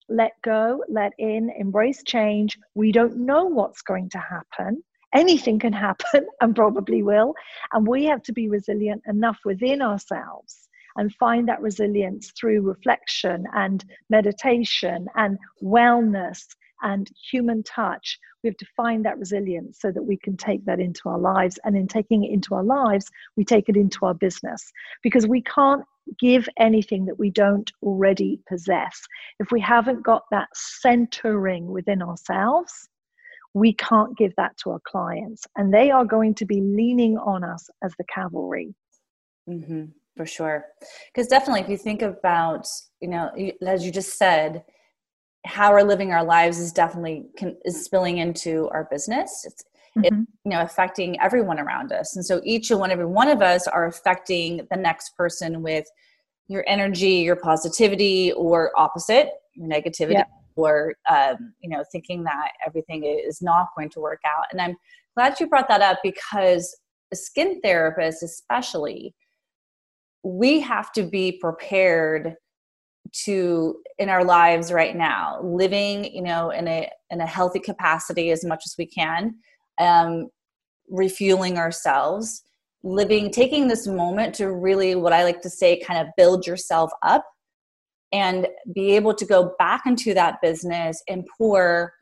let 0.08 0.32
go, 0.42 0.82
let 0.88 1.12
in, 1.18 1.50
embrace 1.56 2.02
change. 2.04 2.58
We 2.74 2.90
don't 2.90 3.16
know 3.16 3.44
what's 3.44 3.80
going 3.82 4.10
to 4.10 4.18
happen. 4.18 4.82
Anything 5.14 5.58
can 5.58 5.72
happen 5.72 6.26
and 6.40 6.54
probably 6.54 7.02
will. 7.02 7.34
And 7.72 7.86
we 7.86 8.04
have 8.06 8.22
to 8.24 8.32
be 8.32 8.48
resilient 8.48 9.02
enough 9.06 9.38
within 9.44 9.80
ourselves 9.80 10.68
and 10.96 11.14
find 11.14 11.48
that 11.48 11.62
resilience 11.62 12.32
through 12.38 12.62
reflection 12.62 13.44
and 13.54 13.84
meditation 14.10 15.06
and 15.14 15.38
wellness 15.62 16.44
and 16.82 17.10
human 17.30 17.62
touch. 17.62 18.18
We 18.42 18.48
have 18.48 18.56
to 18.56 18.66
find 18.76 19.04
that 19.04 19.18
resilience 19.18 19.78
so 19.80 19.92
that 19.92 20.02
we 20.02 20.16
can 20.16 20.36
take 20.36 20.64
that 20.64 20.80
into 20.80 21.08
our 21.08 21.18
lives. 21.18 21.58
And 21.64 21.76
in 21.76 21.86
taking 21.86 22.24
it 22.24 22.32
into 22.32 22.54
our 22.54 22.64
lives, 22.64 23.06
we 23.36 23.44
take 23.44 23.68
it 23.68 23.76
into 23.76 24.06
our 24.06 24.14
business 24.14 24.62
because 25.02 25.26
we 25.26 25.42
can't 25.42 25.84
give 26.18 26.48
anything 26.58 27.04
that 27.06 27.18
we 27.18 27.30
don't 27.30 27.70
already 27.82 28.40
possess. 28.48 29.00
If 29.38 29.52
we 29.52 29.60
haven't 29.60 30.02
got 30.02 30.22
that 30.30 30.48
centering 30.54 31.66
within 31.66 32.02
ourselves, 32.02 32.88
we 33.54 33.74
can't 33.74 34.16
give 34.16 34.34
that 34.36 34.56
to 34.58 34.70
our 34.70 34.80
clients. 34.86 35.44
And 35.56 35.72
they 35.72 35.90
are 35.90 36.04
going 36.04 36.34
to 36.36 36.46
be 36.46 36.60
leaning 36.60 37.18
on 37.18 37.44
us 37.44 37.68
as 37.82 37.92
the 37.98 38.04
cavalry. 38.12 38.74
Mm-hmm, 39.48 39.86
for 40.16 40.26
sure. 40.26 40.66
Because 41.12 41.28
definitely, 41.28 41.62
if 41.62 41.68
you 41.68 41.76
think 41.76 42.02
about, 42.02 42.66
you 43.00 43.08
know, 43.08 43.30
as 43.66 43.84
you 43.84 43.90
just 43.90 44.16
said, 44.16 44.64
how 45.46 45.72
we're 45.72 45.82
living 45.82 46.12
our 46.12 46.24
lives 46.24 46.58
is 46.58 46.72
definitely 46.72 47.26
can, 47.36 47.56
is 47.64 47.84
spilling 47.84 48.18
into 48.18 48.68
our 48.72 48.86
business. 48.90 49.44
It's 49.44 49.64
mm-hmm. 49.96 50.04
it, 50.04 50.12
you 50.44 50.50
know 50.50 50.62
affecting 50.62 51.20
everyone 51.20 51.58
around 51.58 51.92
us 51.92 52.16
and 52.16 52.24
so 52.24 52.40
each 52.44 52.70
and 52.70 52.80
one 52.80 52.90
every 52.90 53.06
one 53.06 53.28
of 53.28 53.42
us 53.42 53.66
are 53.66 53.86
affecting 53.86 54.66
the 54.70 54.76
next 54.76 55.16
person 55.16 55.62
with 55.62 55.86
your 56.48 56.64
energy 56.66 57.16
your 57.16 57.36
positivity 57.36 58.32
or 58.32 58.72
opposite 58.76 59.30
your 59.54 59.68
negativity 59.68 60.22
or 60.56 60.94
um, 61.08 61.52
you 61.60 61.70
know 61.70 61.84
thinking 61.92 62.22
that 62.24 62.50
everything 62.66 63.04
is 63.04 63.40
not 63.42 63.68
going 63.76 63.88
to 63.90 64.00
work 64.00 64.20
out 64.26 64.44
and 64.52 64.60
i'm 64.60 64.76
glad 65.16 65.38
you 65.40 65.46
brought 65.46 65.68
that 65.68 65.82
up 65.82 65.98
because 66.02 66.76
a 67.12 67.16
skin 67.16 67.60
therapist 67.62 68.22
especially 68.22 69.14
we 70.22 70.60
have 70.60 70.92
to 70.92 71.02
be 71.02 71.32
prepared 71.32 72.34
to 73.12 73.76
in 73.98 74.08
our 74.08 74.24
lives 74.24 74.72
right 74.72 74.96
now 74.96 75.40
living 75.42 76.04
you 76.04 76.22
know 76.22 76.50
in 76.50 76.66
a 76.68 76.88
in 77.10 77.20
a 77.20 77.26
healthy 77.26 77.60
capacity 77.60 78.30
as 78.30 78.44
much 78.44 78.62
as 78.66 78.74
we 78.78 78.86
can 78.86 79.34
um, 79.80 80.28
refueling 80.90 81.58
ourselves, 81.58 82.44
living, 82.82 83.30
taking 83.30 83.66
this 83.66 83.86
moment 83.86 84.34
to 84.36 84.52
really, 84.52 84.94
what 84.94 85.12
I 85.12 85.24
like 85.24 85.40
to 85.42 85.50
say, 85.50 85.80
kind 85.80 86.00
of 86.00 86.12
build 86.16 86.46
yourself 86.46 86.90
up 87.02 87.24
and 88.12 88.46
be 88.74 88.96
able 88.96 89.14
to 89.14 89.24
go 89.24 89.54
back 89.58 89.82
into 89.86 90.14
that 90.14 90.40
business 90.42 91.02
and 91.08 91.24
pour 91.38 91.92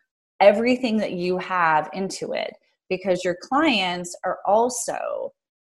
everything 0.41 0.97
that 0.99 1.13
you 1.13 1.39
have 1.39 1.89
into 1.93 2.33
it. 2.33 2.53
Because 2.89 3.23
your 3.25 3.37
clients 3.43 4.17
are 4.25 4.39
also 4.47 5.33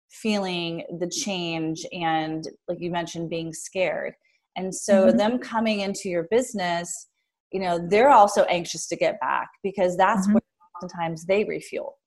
feeling 0.09 0.83
the 0.99 1.09
change 1.09 1.85
and 1.91 2.47
like 2.67 2.79
you 2.79 2.89
mentioned 2.89 3.29
being 3.29 3.53
scared 3.53 4.13
and 4.59 4.75
so 4.75 5.07
mm-hmm. 5.07 5.17
them 5.17 5.39
coming 5.39 5.79
into 5.79 6.09
your 6.09 6.27
business 6.29 7.07
you 7.51 7.59
know 7.59 7.79
they're 7.89 8.09
also 8.09 8.43
anxious 8.43 8.87
to 8.87 8.95
get 8.95 9.19
back 9.19 9.47
because 9.63 9.95
that's 9.97 10.27
mm-hmm. 10.27 10.33
where 10.33 10.41
oftentimes 10.75 11.25
they 11.25 11.43
refuel 11.45 11.97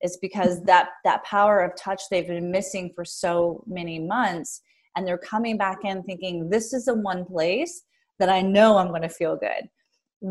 It's 0.00 0.16
because 0.16 0.62
that 0.64 0.88
that 1.04 1.24
power 1.24 1.60
of 1.60 1.72
touch 1.76 2.02
they've 2.10 2.26
been 2.26 2.50
missing 2.50 2.90
for 2.94 3.04
so 3.04 3.62
many 3.66 3.98
months 3.98 4.62
and 4.96 5.06
they're 5.06 5.18
coming 5.18 5.56
back 5.56 5.78
in 5.84 6.02
thinking 6.02 6.50
this 6.50 6.72
is 6.72 6.86
the 6.86 6.94
one 6.94 7.24
place 7.24 7.82
that 8.18 8.28
i 8.28 8.40
know 8.40 8.78
i'm 8.78 8.88
going 8.88 9.02
to 9.02 9.08
feel 9.20 9.36
good 9.36 9.64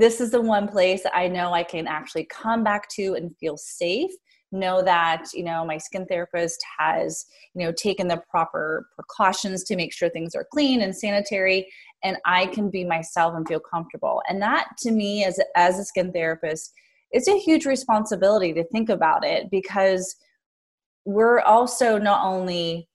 this 0.04 0.22
is 0.22 0.32
the 0.32 0.42
one 0.42 0.68
place 0.68 1.04
that 1.04 1.16
i 1.16 1.28
know 1.28 1.54
i 1.54 1.64
can 1.64 1.88
actually 1.88 2.26
come 2.26 2.64
back 2.64 2.88
to 2.90 3.14
and 3.16 3.36
feel 3.40 3.58
safe 3.58 4.12
know 4.52 4.82
that 4.82 5.26
you 5.34 5.44
know 5.44 5.66
my 5.66 5.78
skin 5.78 6.06
therapist 6.06 6.64
has 6.78 7.26
you 7.54 7.64
know 7.64 7.72
taken 7.72 8.08
the 8.08 8.22
proper 8.30 8.88
precautions 8.96 9.64
to 9.64 9.76
make 9.76 9.94
sure 9.94 10.10
things 10.10 10.36
are 10.36 10.48
clean 10.52 10.82
and 10.82 10.96
sanitary 10.96 11.68
and 12.04 12.18
i 12.26 12.46
can 12.48 12.70
be 12.70 12.84
myself 12.84 13.34
and 13.36 13.48
feel 13.48 13.62
comfortable 13.62 14.22
and 14.28 14.42
that 14.42 14.68
to 14.78 14.92
me 14.92 15.24
as 15.24 15.40
as 15.56 15.80
a 15.80 15.86
skin 15.86 16.12
therapist 16.12 16.74
it's 17.12 17.28
a 17.28 17.38
huge 17.38 17.66
responsibility 17.66 18.54
to 18.54 18.64
think 18.66 18.90
about 18.90 19.26
it 19.26 19.50
because 19.52 20.16
we're 21.06 21.42
also 21.42 21.98
not 21.98 22.26
only 22.26 22.88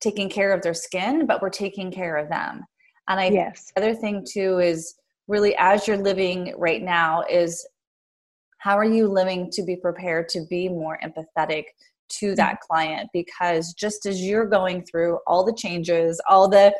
taking 0.00 0.28
care 0.28 0.52
of 0.52 0.62
their 0.62 0.74
skin, 0.74 1.26
but 1.26 1.40
we're 1.40 1.50
taking 1.50 1.90
care 1.90 2.16
of 2.16 2.28
them. 2.28 2.62
And 3.08 3.20
I 3.20 3.28
yes. 3.28 3.72
the 3.74 3.82
other 3.82 3.94
thing 3.94 4.24
too 4.28 4.58
is 4.58 4.94
really 5.28 5.54
as 5.58 5.86
you're 5.86 5.96
living 5.96 6.54
right 6.58 6.82
now 6.82 7.22
is 7.30 7.66
how 8.64 8.78
are 8.78 8.84
you 8.84 9.06
living 9.06 9.50
to 9.50 9.62
be 9.62 9.76
prepared 9.76 10.26
to 10.26 10.46
be 10.48 10.70
more 10.70 10.98
empathetic 11.04 11.64
to 12.08 12.34
that 12.34 12.54
mm-hmm. 12.54 12.66
client 12.66 13.10
because 13.12 13.74
just 13.74 14.06
as 14.06 14.22
you're 14.22 14.46
going 14.46 14.82
through 14.82 15.18
all 15.26 15.44
the 15.44 15.54
changes 15.54 16.20
all 16.28 16.48
the 16.48 16.74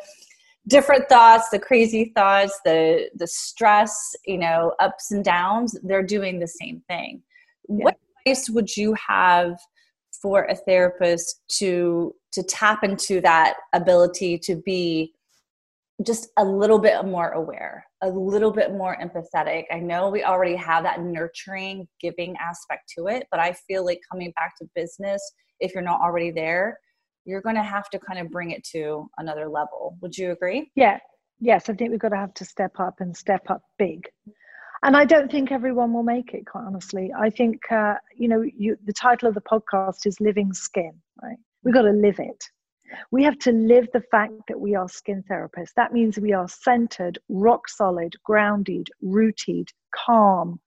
different 0.67 1.07
thoughts 1.07 1.49
the 1.49 1.59
crazy 1.59 2.11
thoughts 2.15 2.59
the 2.65 3.07
the 3.15 3.27
stress 3.27 4.15
you 4.25 4.37
know 4.37 4.73
ups 4.79 5.11
and 5.11 5.23
downs 5.23 5.77
they're 5.83 6.03
doing 6.03 6.39
the 6.39 6.47
same 6.47 6.81
thing 6.87 7.21
yeah. 7.69 7.83
what 7.85 7.97
advice 8.25 8.49
would 8.49 8.75
you 8.75 8.95
have 8.95 9.57
for 10.21 10.45
a 10.45 10.55
therapist 10.55 11.41
to 11.47 12.15
to 12.31 12.41
tap 12.41 12.83
into 12.83 13.21
that 13.21 13.57
ability 13.73 14.39
to 14.39 14.55
be 14.65 15.13
just 16.05 16.29
a 16.37 16.43
little 16.43 16.79
bit 16.79 17.05
more 17.05 17.29
aware 17.31 17.85
a 18.01 18.09
little 18.09 18.51
bit 18.51 18.71
more 18.71 18.97
empathetic 19.01 19.63
i 19.71 19.79
know 19.79 20.09
we 20.09 20.23
already 20.23 20.55
have 20.55 20.83
that 20.83 21.01
nurturing 21.01 21.87
giving 22.01 22.35
aspect 22.37 22.91
to 22.97 23.07
it 23.07 23.25
but 23.31 23.39
i 23.39 23.53
feel 23.67 23.85
like 23.85 23.99
coming 24.11 24.31
back 24.35 24.53
to 24.57 24.67
business 24.75 25.21
if 25.59 25.73
you're 25.73 25.83
not 25.83 26.01
already 26.01 26.31
there 26.31 26.77
you're 27.25 27.41
going 27.41 27.55
to 27.55 27.63
have 27.63 27.89
to 27.89 27.99
kind 27.99 28.19
of 28.19 28.31
bring 28.31 28.51
it 28.51 28.63
to 28.71 29.09
another 29.17 29.49
level. 29.49 29.97
Would 30.01 30.17
you 30.17 30.31
agree? 30.31 30.71
Yeah. 30.75 30.99
Yes, 31.39 31.67
I 31.69 31.73
think 31.73 31.91
we've 31.91 31.99
got 31.99 32.09
to 32.09 32.17
have 32.17 32.33
to 32.35 32.45
step 32.45 32.79
up 32.79 33.01
and 33.01 33.15
step 33.15 33.49
up 33.49 33.63
big. 33.77 34.07
And 34.83 34.95
I 34.95 35.03
don't 35.03 35.29
think 35.29 35.51
everyone 35.51 35.91
will 35.91 36.03
make 36.03 36.33
it, 36.33 36.45
quite 36.45 36.63
honestly. 36.65 37.11
I 37.17 37.29
think, 37.29 37.59
uh, 37.71 37.95
you 38.15 38.27
know, 38.27 38.41
you, 38.41 38.77
the 38.85 38.93
title 38.93 39.27
of 39.27 39.33
the 39.33 39.41
podcast 39.41 40.05
is 40.05 40.21
Living 40.21 40.53
Skin, 40.53 40.93
right? 41.21 41.37
We've 41.63 41.73
got 41.73 41.81
to 41.81 41.91
live 41.91 42.19
it. 42.19 42.45
We 43.11 43.23
have 43.23 43.37
to 43.39 43.51
live 43.51 43.87
the 43.93 44.03
fact 44.11 44.33
that 44.47 44.59
we 44.59 44.75
are 44.75 44.89
skin 44.89 45.23
therapists. 45.29 45.73
That 45.75 45.93
means 45.93 46.17
we 46.17 46.33
are 46.33 46.47
centered, 46.47 47.19
rock 47.29 47.67
solid, 47.67 48.15
grounded, 48.23 48.89
rooted, 49.01 49.69
calm, 49.93 50.59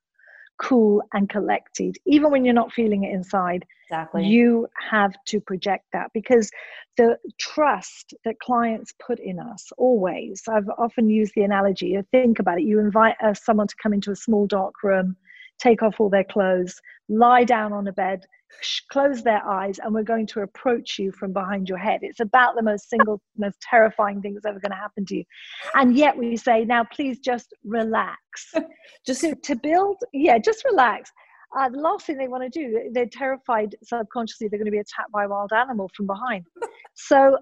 cool 0.58 1.02
and 1.12 1.28
collected 1.28 1.96
even 2.04 2.30
when 2.30 2.44
you're 2.44 2.52
not 2.52 2.72
feeling 2.72 3.04
it 3.04 3.12
inside 3.12 3.64
exactly 3.84 4.26
you 4.26 4.66
have 4.90 5.14
to 5.24 5.40
project 5.40 5.84
that 5.92 6.10
because 6.12 6.50
the 6.96 7.16
trust 7.38 8.12
that 8.24 8.38
clients 8.40 8.92
put 9.04 9.20
in 9.20 9.38
us 9.38 9.70
always 9.78 10.42
i've 10.48 10.68
often 10.76 11.08
used 11.08 11.32
the 11.36 11.42
analogy 11.42 11.96
think 12.10 12.40
about 12.40 12.58
it 12.58 12.64
you 12.64 12.80
invite 12.80 13.14
uh, 13.22 13.32
someone 13.32 13.68
to 13.68 13.76
come 13.80 13.92
into 13.92 14.10
a 14.10 14.16
small 14.16 14.46
dark 14.48 14.82
room 14.82 15.16
take 15.58 15.82
off 15.82 15.96
all 15.98 16.08
their 16.08 16.24
clothes 16.24 16.80
lie 17.08 17.44
down 17.44 17.72
on 17.72 17.86
a 17.86 17.92
bed 17.92 18.24
close 18.90 19.22
their 19.22 19.44
eyes 19.46 19.78
and 19.78 19.94
we're 19.94 20.02
going 20.02 20.26
to 20.26 20.40
approach 20.40 20.98
you 20.98 21.12
from 21.12 21.32
behind 21.32 21.68
your 21.68 21.78
head. 21.78 22.00
It's 22.02 22.20
about 22.20 22.56
the 22.56 22.62
most 22.62 22.88
single 22.88 23.20
most 23.36 23.60
terrifying 23.60 24.20
thing 24.20 24.34
that's 24.34 24.46
ever 24.46 24.60
going 24.60 24.72
to 24.72 24.76
happen 24.76 25.04
to 25.06 25.16
you. 25.16 25.24
And 25.74 25.96
yet 25.96 26.16
we 26.16 26.36
say 26.36 26.64
now 26.64 26.84
please 26.84 27.18
just 27.18 27.52
relax. 27.64 28.16
Just 29.06 29.20
to, 29.22 29.34
to 29.34 29.56
build 29.56 29.96
yeah 30.12 30.38
just 30.38 30.64
relax. 30.64 31.10
Uh, 31.56 31.68
the 31.68 31.78
last 31.78 32.06
thing 32.06 32.18
they 32.18 32.28
want 32.28 32.42
to 32.42 32.50
do 32.50 32.90
they're 32.92 33.06
terrified 33.06 33.74
subconsciously 33.82 34.48
they're 34.48 34.58
going 34.58 34.66
to 34.66 34.72
be 34.72 34.78
attacked 34.78 35.12
by 35.12 35.24
a 35.24 35.28
wild 35.28 35.52
animal 35.52 35.90
from 35.96 36.06
behind. 36.06 36.44
So 37.00 37.38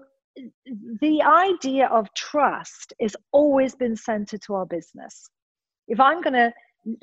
the 1.01 1.23
idea 1.23 1.87
of 1.87 2.07
trust 2.13 2.93
has 3.01 3.15
always 3.31 3.73
been 3.73 3.95
centered 3.95 4.41
to 4.43 4.53
our 4.53 4.67
business. 4.67 5.29
If 5.87 5.99
i'm 5.99 6.21
going 6.21 6.33
to 6.33 6.53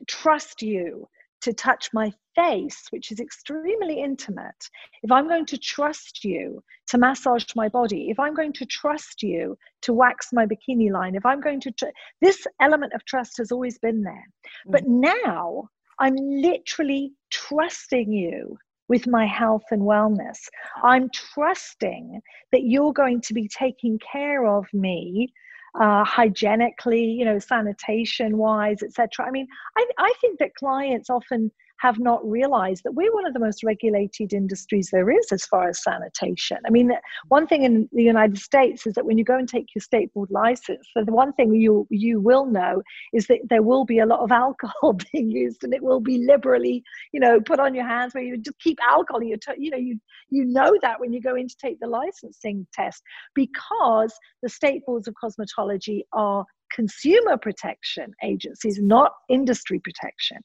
trust 0.07 0.63
you 0.63 1.09
to 1.43 1.53
touch 1.53 1.91
my 1.93 2.11
face, 2.35 2.87
which 2.91 3.13
is 3.13 3.21
extremely 3.21 4.01
intimate, 4.01 4.69
if 5.03 5.13
I'm 5.13 5.29
going 5.29 5.47
to 5.47 5.59
trust 5.59 6.25
you 6.25 6.63
to 6.89 6.99
massage 6.99 7.45
my 7.55 7.69
body, 7.69 8.09
if 8.11 8.19
I'm 8.19 8.35
going 8.35 8.53
to 8.55 8.67
trust 8.67 9.23
you 9.23 9.57
to 9.83 9.93
wax 9.93 10.29
my 10.33 10.47
bikini 10.47 10.91
line, 10.91 11.15
if 11.15 11.27
I'm 11.27 11.41
going 11.41 11.61
to, 11.61 11.71
tr- 11.71 11.97
this 12.23 12.47
element 12.61 12.95
of 12.95 13.05
trust 13.05 13.37
has 13.39 13.53
always 13.53 13.79
been 13.79 14.03
there. 14.03 14.27
Mm. 14.67 14.73
But 14.73 14.89
now 14.89 15.69
I'm 15.99 16.17
literally 16.17 17.13
trusting 17.31 18.11
you 18.11 18.57
with 18.89 19.07
my 19.07 19.27
health 19.27 19.65
and 19.71 19.83
wellness. 19.83 20.39
I'm 20.83 21.11
trusting 21.11 22.21
that 22.53 22.65
you're 22.65 22.93
going 22.93 23.21
to 23.23 23.35
be 23.35 23.49
taking 23.49 23.99
care 23.99 24.47
of 24.47 24.67
me 24.73 25.33
uh, 25.81 26.05
hygienically, 26.05 27.05
you 27.05 27.25
know, 27.25 27.39
sanitation 27.39 28.39
wise, 28.39 28.83
etc. 28.83 29.27
I 29.27 29.31
mean, 29.31 29.47
I, 29.77 29.87
I 29.99 30.15
think 30.21 30.39
that 30.39 30.55
clients 30.55 31.11
often 31.11 31.51
have 31.81 31.99
not 31.99 32.25
realized 32.29 32.83
that 32.85 32.95
we're 32.95 33.13
one 33.13 33.27
of 33.27 33.35
the 33.35 33.41
most 33.41 33.63
regulated 33.63 34.33
industries 34.33 34.89
there 34.91 35.11
is 35.11 35.33
as 35.33 35.45
far 35.47 35.69
as 35.69 35.83
sanitation. 35.83 36.59
I 36.67 36.71
mean, 36.71 36.93
one 37.29 37.47
thing 37.47 37.65
in 37.65 37.89
the 37.93 38.03
United 38.03 38.39
States 38.39 38.87
is 38.87 38.95
that 38.95 39.05
when 39.05 39.19
you 39.19 39.25
go 39.25 39.37
and 39.37 39.49
take 39.49 39.67
your 39.75 39.83
state 39.83 40.13
board 40.15 40.31
license, 40.31 40.87
the 40.95 41.13
one 41.13 41.33
thing 41.35 41.55
you 41.55 41.87
you 41.91 42.21
will 42.21 42.47
know 42.47 42.83
is 43.13 43.27
that 43.27 43.41
there 43.49 43.63
will 43.63 43.85
be 43.85 43.99
a 43.99 44.07
lot 44.07 44.21
of 44.21 44.33
alcohol 44.33 44.95
being 45.13 45.31
used, 45.31 45.65
and 45.65 45.75
it 45.75 45.83
will 45.83 46.01
be 46.01 46.19
liberally, 46.19 46.83
you 47.13 47.21
know, 47.21 47.41
put 47.41 47.61
on 47.61 47.75
your 47.75 47.87
hands 47.87 48.15
where 48.15 48.25
you 48.25 48.37
just 48.39 48.59
keep 48.61 48.79
alcohol. 48.83 49.23
You 49.23 49.37
you 49.59 49.71
know 49.71 49.79
you 49.79 49.99
you 50.31 50.45
know 50.45 50.77
that 50.83 51.01
when 51.01 51.13
you 51.13 51.21
go 51.21 51.35
in 51.35 51.49
to 51.49 51.57
take 51.61 51.79
the 51.81 51.87
licensing 51.87 52.67
test 52.73 53.03
because 53.35 54.15
the 54.43 54.49
state 54.49 54.85
boards 54.87 55.09
of 55.09 55.15
cosmetology 55.23 56.03
are 56.13 56.45
consumer 56.75 57.37
protection 57.37 58.13
agencies, 58.23 58.79
not 58.81 59.13
industry 59.29 59.81
protection. 59.81 60.39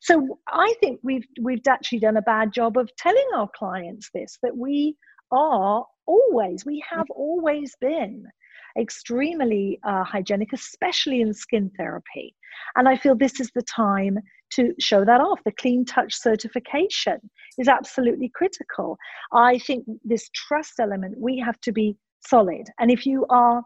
So 0.00 0.38
I 0.48 0.74
think 0.80 1.00
we've 1.02 1.26
we've 1.40 1.66
actually 1.68 2.00
done 2.00 2.16
a 2.16 2.22
bad 2.22 2.52
job 2.52 2.78
of 2.78 2.90
telling 2.96 3.28
our 3.34 3.48
clients 3.56 4.10
this 4.14 4.38
that 4.42 4.56
we 4.56 4.96
are 5.32 5.84
always, 6.06 6.64
we 6.64 6.82
have 6.90 7.06
always 7.10 7.74
been 7.80 8.24
extremely 8.78 9.78
uh, 9.84 10.04
hygienic, 10.04 10.52
especially 10.52 11.20
in 11.20 11.32
skin 11.34 11.70
therapy. 11.76 12.34
And 12.76 12.88
I 12.88 12.96
feel 12.96 13.14
this 13.14 13.40
is 13.40 13.50
the 13.54 13.62
time 13.62 14.18
to 14.54 14.72
show 14.78 15.04
that 15.04 15.20
off. 15.20 15.40
The 15.44 15.52
Clean 15.52 15.84
Touch 15.84 16.14
certification 16.14 17.18
is 17.58 17.68
absolutely 17.68 18.30
critical. 18.34 18.96
I 19.32 19.58
think 19.58 19.84
this 20.04 20.28
trust 20.34 20.74
element, 20.80 21.14
we 21.18 21.38
have 21.38 21.60
to 21.62 21.72
be 21.72 21.96
solid. 22.26 22.66
And 22.78 22.90
if 22.90 23.04
you 23.06 23.26
are 23.30 23.62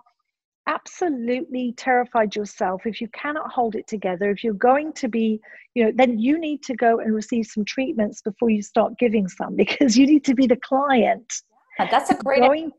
absolutely 0.66 1.75
terrified 1.76 2.35
yourself, 2.35 2.87
if 2.87 3.00
you 3.00 3.08
cannot 3.08 3.50
hold 3.50 3.76
it 3.76 3.87
together, 3.87 4.30
if 4.30 4.42
you're 4.42 4.54
going 4.54 4.92
to 4.94 5.08
be, 5.08 5.40
you 5.75 5.85
know, 5.85 5.92
then 5.94 6.18
you 6.18 6.38
need 6.38 6.62
to 6.64 6.75
go 6.75 7.00
and 7.00 7.14
receive 7.14 7.46
some 7.46 7.64
treatments 7.64 8.22
before 8.22 8.50
you 8.50 8.62
start 8.62 8.98
giving 8.98 9.29
some 9.29 9.57
because 9.57 9.96
you 9.96 10.07
need 10.07 10.24
to 10.24 10.35
be 10.35 10.46
the 10.46 10.57
client. 10.57 11.33
That's 11.79 12.11
a 12.11 12.14
great 12.14 12.40
going, 12.40 12.72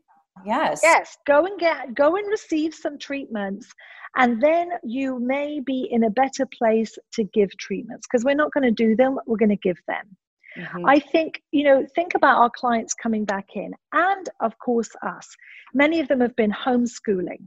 yes. 0.44 0.80
Yes, 0.82 1.16
go 1.26 1.46
and 1.46 1.58
get 1.58 1.94
go 1.94 2.16
and 2.16 2.26
receive 2.28 2.74
some 2.74 2.98
treatments 2.98 3.72
and 4.16 4.40
then 4.42 4.70
you 4.82 5.18
may 5.20 5.60
be 5.60 5.88
in 5.90 6.04
a 6.04 6.10
better 6.10 6.46
place 6.46 6.96
to 7.12 7.24
give 7.24 7.56
treatments 7.58 8.06
because 8.06 8.24
we're 8.24 8.34
not 8.34 8.52
going 8.52 8.64
to 8.64 8.70
do 8.70 8.96
them, 8.96 9.18
we're 9.26 9.36
going 9.36 9.48
to 9.50 9.56
give 9.56 9.78
them. 9.86 10.16
Mm-hmm. 10.56 10.86
I 10.86 10.98
think, 10.98 11.42
you 11.52 11.64
know, 11.64 11.86
think 11.94 12.14
about 12.14 12.38
our 12.38 12.50
clients 12.50 12.94
coming 12.94 13.24
back 13.24 13.46
in, 13.54 13.74
and 13.92 14.28
of 14.40 14.58
course, 14.58 14.90
us. 15.06 15.28
Many 15.74 16.00
of 16.00 16.08
them 16.08 16.20
have 16.20 16.34
been 16.36 16.50
homeschooling. 16.50 17.46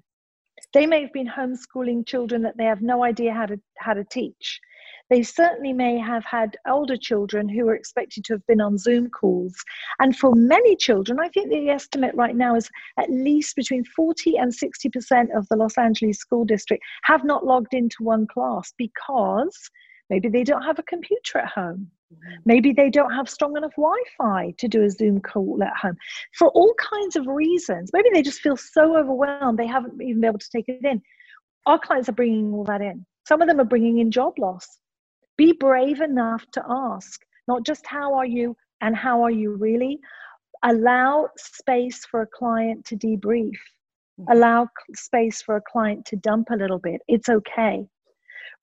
They 0.73 0.85
may 0.85 1.01
have 1.01 1.13
been 1.13 1.27
homeschooling 1.27 2.05
children 2.05 2.41
that 2.43 2.57
they 2.57 2.65
have 2.65 2.81
no 2.81 3.03
idea 3.03 3.33
how 3.33 3.45
to, 3.47 3.59
how 3.77 3.93
to 3.93 4.03
teach. 4.03 4.59
They 5.09 5.23
certainly 5.23 5.73
may 5.73 5.97
have 5.97 6.23
had 6.23 6.55
older 6.65 6.95
children 6.95 7.49
who 7.49 7.67
are 7.67 7.75
expected 7.75 8.23
to 8.25 8.33
have 8.33 8.47
been 8.47 8.61
on 8.61 8.77
Zoom 8.77 9.09
calls. 9.09 9.53
And 9.99 10.15
for 10.15 10.33
many 10.33 10.77
children, 10.77 11.19
I 11.19 11.27
think 11.27 11.49
the 11.49 11.69
estimate 11.69 12.15
right 12.15 12.35
now 12.35 12.55
is 12.55 12.69
at 12.97 13.09
least 13.09 13.57
between 13.57 13.83
40 13.83 14.37
and 14.37 14.53
60% 14.53 15.35
of 15.35 15.45
the 15.49 15.57
Los 15.57 15.77
Angeles 15.77 16.17
school 16.17 16.45
district 16.45 16.83
have 17.03 17.25
not 17.25 17.45
logged 17.45 17.73
into 17.73 18.03
one 18.03 18.25
class 18.25 18.73
because 18.77 19.69
maybe 20.09 20.29
they 20.29 20.45
don't 20.45 20.63
have 20.63 20.79
a 20.79 20.83
computer 20.83 21.39
at 21.39 21.49
home. 21.49 21.91
Maybe 22.45 22.73
they 22.73 22.89
don't 22.89 23.13
have 23.13 23.29
strong 23.29 23.57
enough 23.57 23.75
Wi 23.77 23.97
Fi 24.17 24.53
to 24.57 24.67
do 24.67 24.83
a 24.83 24.89
Zoom 24.89 25.21
call 25.21 25.61
at 25.63 25.75
home 25.75 25.97
for 26.35 26.49
all 26.49 26.73
kinds 26.75 27.15
of 27.15 27.27
reasons. 27.27 27.91
Maybe 27.93 28.09
they 28.13 28.21
just 28.21 28.41
feel 28.41 28.57
so 28.57 28.97
overwhelmed 28.97 29.57
they 29.57 29.67
haven't 29.67 30.01
even 30.01 30.21
been 30.21 30.29
able 30.29 30.39
to 30.39 30.49
take 30.49 30.67
it 30.67 30.83
in. 30.83 31.01
Our 31.65 31.79
clients 31.79 32.09
are 32.09 32.13
bringing 32.13 32.53
all 32.53 32.63
that 32.65 32.81
in. 32.81 33.05
Some 33.27 33.41
of 33.41 33.47
them 33.47 33.59
are 33.59 33.65
bringing 33.65 33.99
in 33.99 34.11
job 34.11 34.33
loss. 34.39 34.79
Be 35.37 35.53
brave 35.53 36.01
enough 36.01 36.45
to 36.53 36.63
ask, 36.67 37.21
not 37.47 37.65
just 37.65 37.85
how 37.85 38.13
are 38.15 38.25
you 38.25 38.55
and 38.81 38.95
how 38.95 39.21
are 39.21 39.31
you 39.31 39.55
really. 39.55 39.99
Allow 40.63 41.29
space 41.37 42.05
for 42.05 42.21
a 42.21 42.27
client 42.27 42.85
to 42.85 42.95
debrief. 42.95 43.57
Mm-hmm. 44.19 44.31
Allow 44.31 44.67
space 44.95 45.41
for 45.41 45.55
a 45.55 45.61
client 45.61 46.05
to 46.07 46.15
dump 46.15 46.49
a 46.51 46.55
little 46.55 46.79
bit. 46.79 47.01
It's 47.07 47.29
okay. 47.29 47.87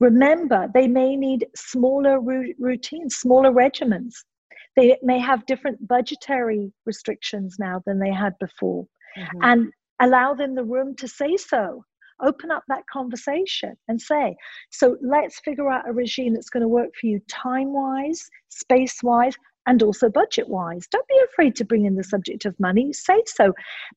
Remember, 0.00 0.68
they 0.72 0.86
may 0.86 1.16
need 1.16 1.46
smaller 1.56 2.20
routines, 2.20 3.16
smaller 3.16 3.50
regimens. 3.50 4.14
They 4.76 4.96
may 5.02 5.18
have 5.18 5.46
different 5.46 5.86
budgetary 5.88 6.72
restrictions 6.86 7.56
now 7.58 7.82
than 7.84 7.98
they 7.98 8.12
had 8.12 8.38
before. 8.38 8.86
Mm-hmm. 9.16 9.38
And 9.42 9.72
allow 10.00 10.34
them 10.34 10.54
the 10.54 10.64
room 10.64 10.94
to 10.96 11.08
say 11.08 11.36
so. 11.36 11.84
Open 12.20 12.50
up 12.50 12.64
that 12.68 12.82
conversation 12.92 13.76
and 13.88 14.00
say, 14.00 14.36
so 14.70 14.96
let's 15.00 15.40
figure 15.40 15.70
out 15.70 15.88
a 15.88 15.92
regime 15.92 16.34
that's 16.34 16.50
going 16.50 16.62
to 16.62 16.68
work 16.68 16.90
for 17.00 17.06
you 17.06 17.20
time 17.28 17.72
wise, 17.72 18.28
space 18.48 19.02
wise, 19.02 19.34
and 19.68 19.82
also 19.82 20.08
budget 20.08 20.48
wise. 20.48 20.88
Don't 20.90 21.06
be 21.06 21.20
afraid 21.30 21.54
to 21.56 21.64
bring 21.64 21.84
in 21.84 21.94
the 21.94 22.02
subject 22.02 22.46
of 22.46 22.58
money. 22.58 22.92
Say 22.92 23.22
so. 23.26 23.52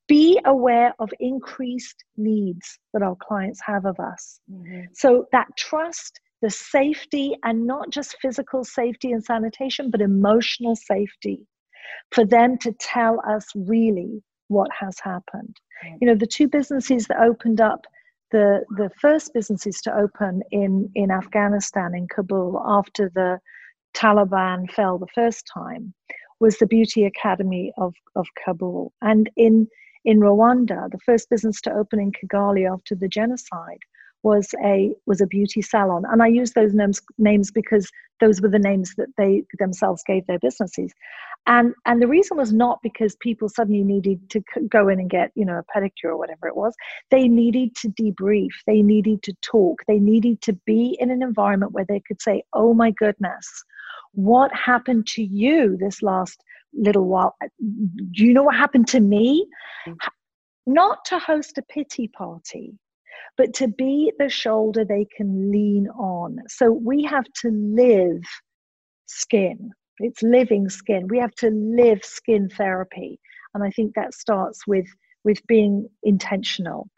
Be 0.07 0.39
aware 0.45 0.93
of 0.99 1.09
increased 1.19 2.03
needs 2.17 2.77
that 2.93 3.01
our 3.01 3.15
clients 3.15 3.61
have 3.65 3.85
of 3.85 3.97
us. 3.99 4.41
Mm-hmm. 4.51 4.81
So 4.93 5.27
that 5.31 5.47
trust, 5.57 6.19
the 6.41 6.49
safety, 6.49 7.37
and 7.43 7.65
not 7.65 7.89
just 7.89 8.17
physical 8.21 8.65
safety 8.65 9.13
and 9.13 9.23
sanitation, 9.23 9.89
but 9.89 10.01
emotional 10.01 10.75
safety 10.75 11.47
for 12.11 12.25
them 12.25 12.57
to 12.59 12.73
tell 12.73 13.21
us 13.25 13.47
really 13.55 14.21
what 14.49 14.69
has 14.77 14.99
happened. 14.99 15.55
Mm-hmm. 15.85 15.95
You 16.01 16.07
know, 16.07 16.15
the 16.15 16.27
two 16.27 16.49
businesses 16.49 17.07
that 17.07 17.21
opened 17.21 17.61
up 17.61 17.85
the 18.31 18.63
the 18.77 18.89
first 18.99 19.33
businesses 19.33 19.81
to 19.81 19.95
open 19.95 20.41
in 20.51 20.89
in 20.95 21.11
Afghanistan 21.11 21.95
in 21.95 22.07
Kabul 22.07 22.61
after 22.65 23.09
the 23.13 23.39
Taliban 23.93 24.69
fell 24.71 24.97
the 24.97 25.07
first 25.13 25.49
time 25.53 25.93
was 26.39 26.57
the 26.57 26.67
Beauty 26.67 27.05
Academy 27.05 27.71
of, 27.77 27.93
of 28.15 28.27
Kabul. 28.43 28.91
And 29.01 29.29
in, 29.37 29.67
in 30.05 30.19
Rwanda, 30.19 30.89
the 30.91 30.99
first 31.05 31.29
business 31.29 31.61
to 31.61 31.71
open 31.71 31.99
in 31.99 32.11
Kigali 32.11 32.71
after 32.71 32.95
the 32.95 33.07
genocide 33.07 33.79
was 34.23 34.53
a 34.63 34.91
was 35.05 35.19
a 35.19 35.27
beauty 35.27 35.61
salon 35.61 36.03
and 36.11 36.21
i 36.21 36.27
use 36.27 36.51
those 36.51 36.73
names 36.73 37.01
names 37.17 37.51
because 37.51 37.89
those 38.19 38.39
were 38.41 38.49
the 38.49 38.59
names 38.59 38.93
that 38.95 39.07
they 39.17 39.43
themselves 39.57 40.03
gave 40.05 40.25
their 40.27 40.39
businesses 40.39 40.93
and 41.51 41.73
and 41.85 42.01
the 42.01 42.07
reason 42.07 42.37
was 42.37 42.51
not 42.51 42.79
because 42.81 43.15
people 43.17 43.47
suddenly 43.47 43.83
needed 43.83 44.19
to 44.29 44.41
go 44.69 44.87
in 44.87 44.99
and 44.99 45.09
get 45.09 45.31
you 45.35 45.45
know 45.45 45.59
a 45.59 45.77
pedicure 45.77 46.11
or 46.11 46.17
whatever 46.17 46.47
it 46.47 46.55
was 46.55 46.73
they 47.11 47.27
needed 47.27 47.75
to 47.75 47.89
debrief 47.89 48.49
they 48.65 48.81
needed 48.81 49.21
to 49.21 49.33
talk 49.41 49.81
they 49.87 49.99
needed 49.99 50.41
to 50.41 50.53
be 50.65 50.97
in 50.99 51.11
an 51.11 51.21
environment 51.21 51.73
where 51.73 51.85
they 51.87 52.01
could 52.07 52.21
say 52.21 52.41
oh 52.53 52.73
my 52.73 52.91
goodness 52.91 53.63
what 54.13 54.51
happened 54.53 55.07
to 55.07 55.23
you 55.23 55.77
this 55.77 56.01
last 56.01 56.43
little 56.73 57.05
while? 57.05 57.35
Do 57.59 58.25
you 58.25 58.33
know 58.33 58.43
what 58.43 58.55
happened 58.55 58.87
to 58.89 58.99
me? 58.99 59.47
Mm-hmm. 59.87 60.73
Not 60.73 61.05
to 61.05 61.19
host 61.19 61.57
a 61.57 61.63
pity 61.63 62.07
party, 62.07 62.73
but 63.37 63.53
to 63.55 63.67
be 63.67 64.11
the 64.19 64.29
shoulder 64.29 64.85
they 64.85 65.07
can 65.15 65.51
lean 65.51 65.87
on. 65.89 66.37
So 66.47 66.71
we 66.71 67.03
have 67.03 67.25
to 67.41 67.49
live 67.49 68.21
skin. 69.05 69.71
It's 70.03 70.23
living 70.23 70.69
skin. 70.69 71.07
We 71.07 71.19
have 71.19 71.35
to 71.35 71.49
live 71.49 72.03
skin 72.03 72.49
therapy. 72.49 73.19
And 73.53 73.63
I 73.63 73.69
think 73.69 73.95
that 73.95 74.13
starts 74.13 74.65
with, 74.67 74.87
with 75.23 75.45
being 75.47 75.87
intentional. 76.03 76.89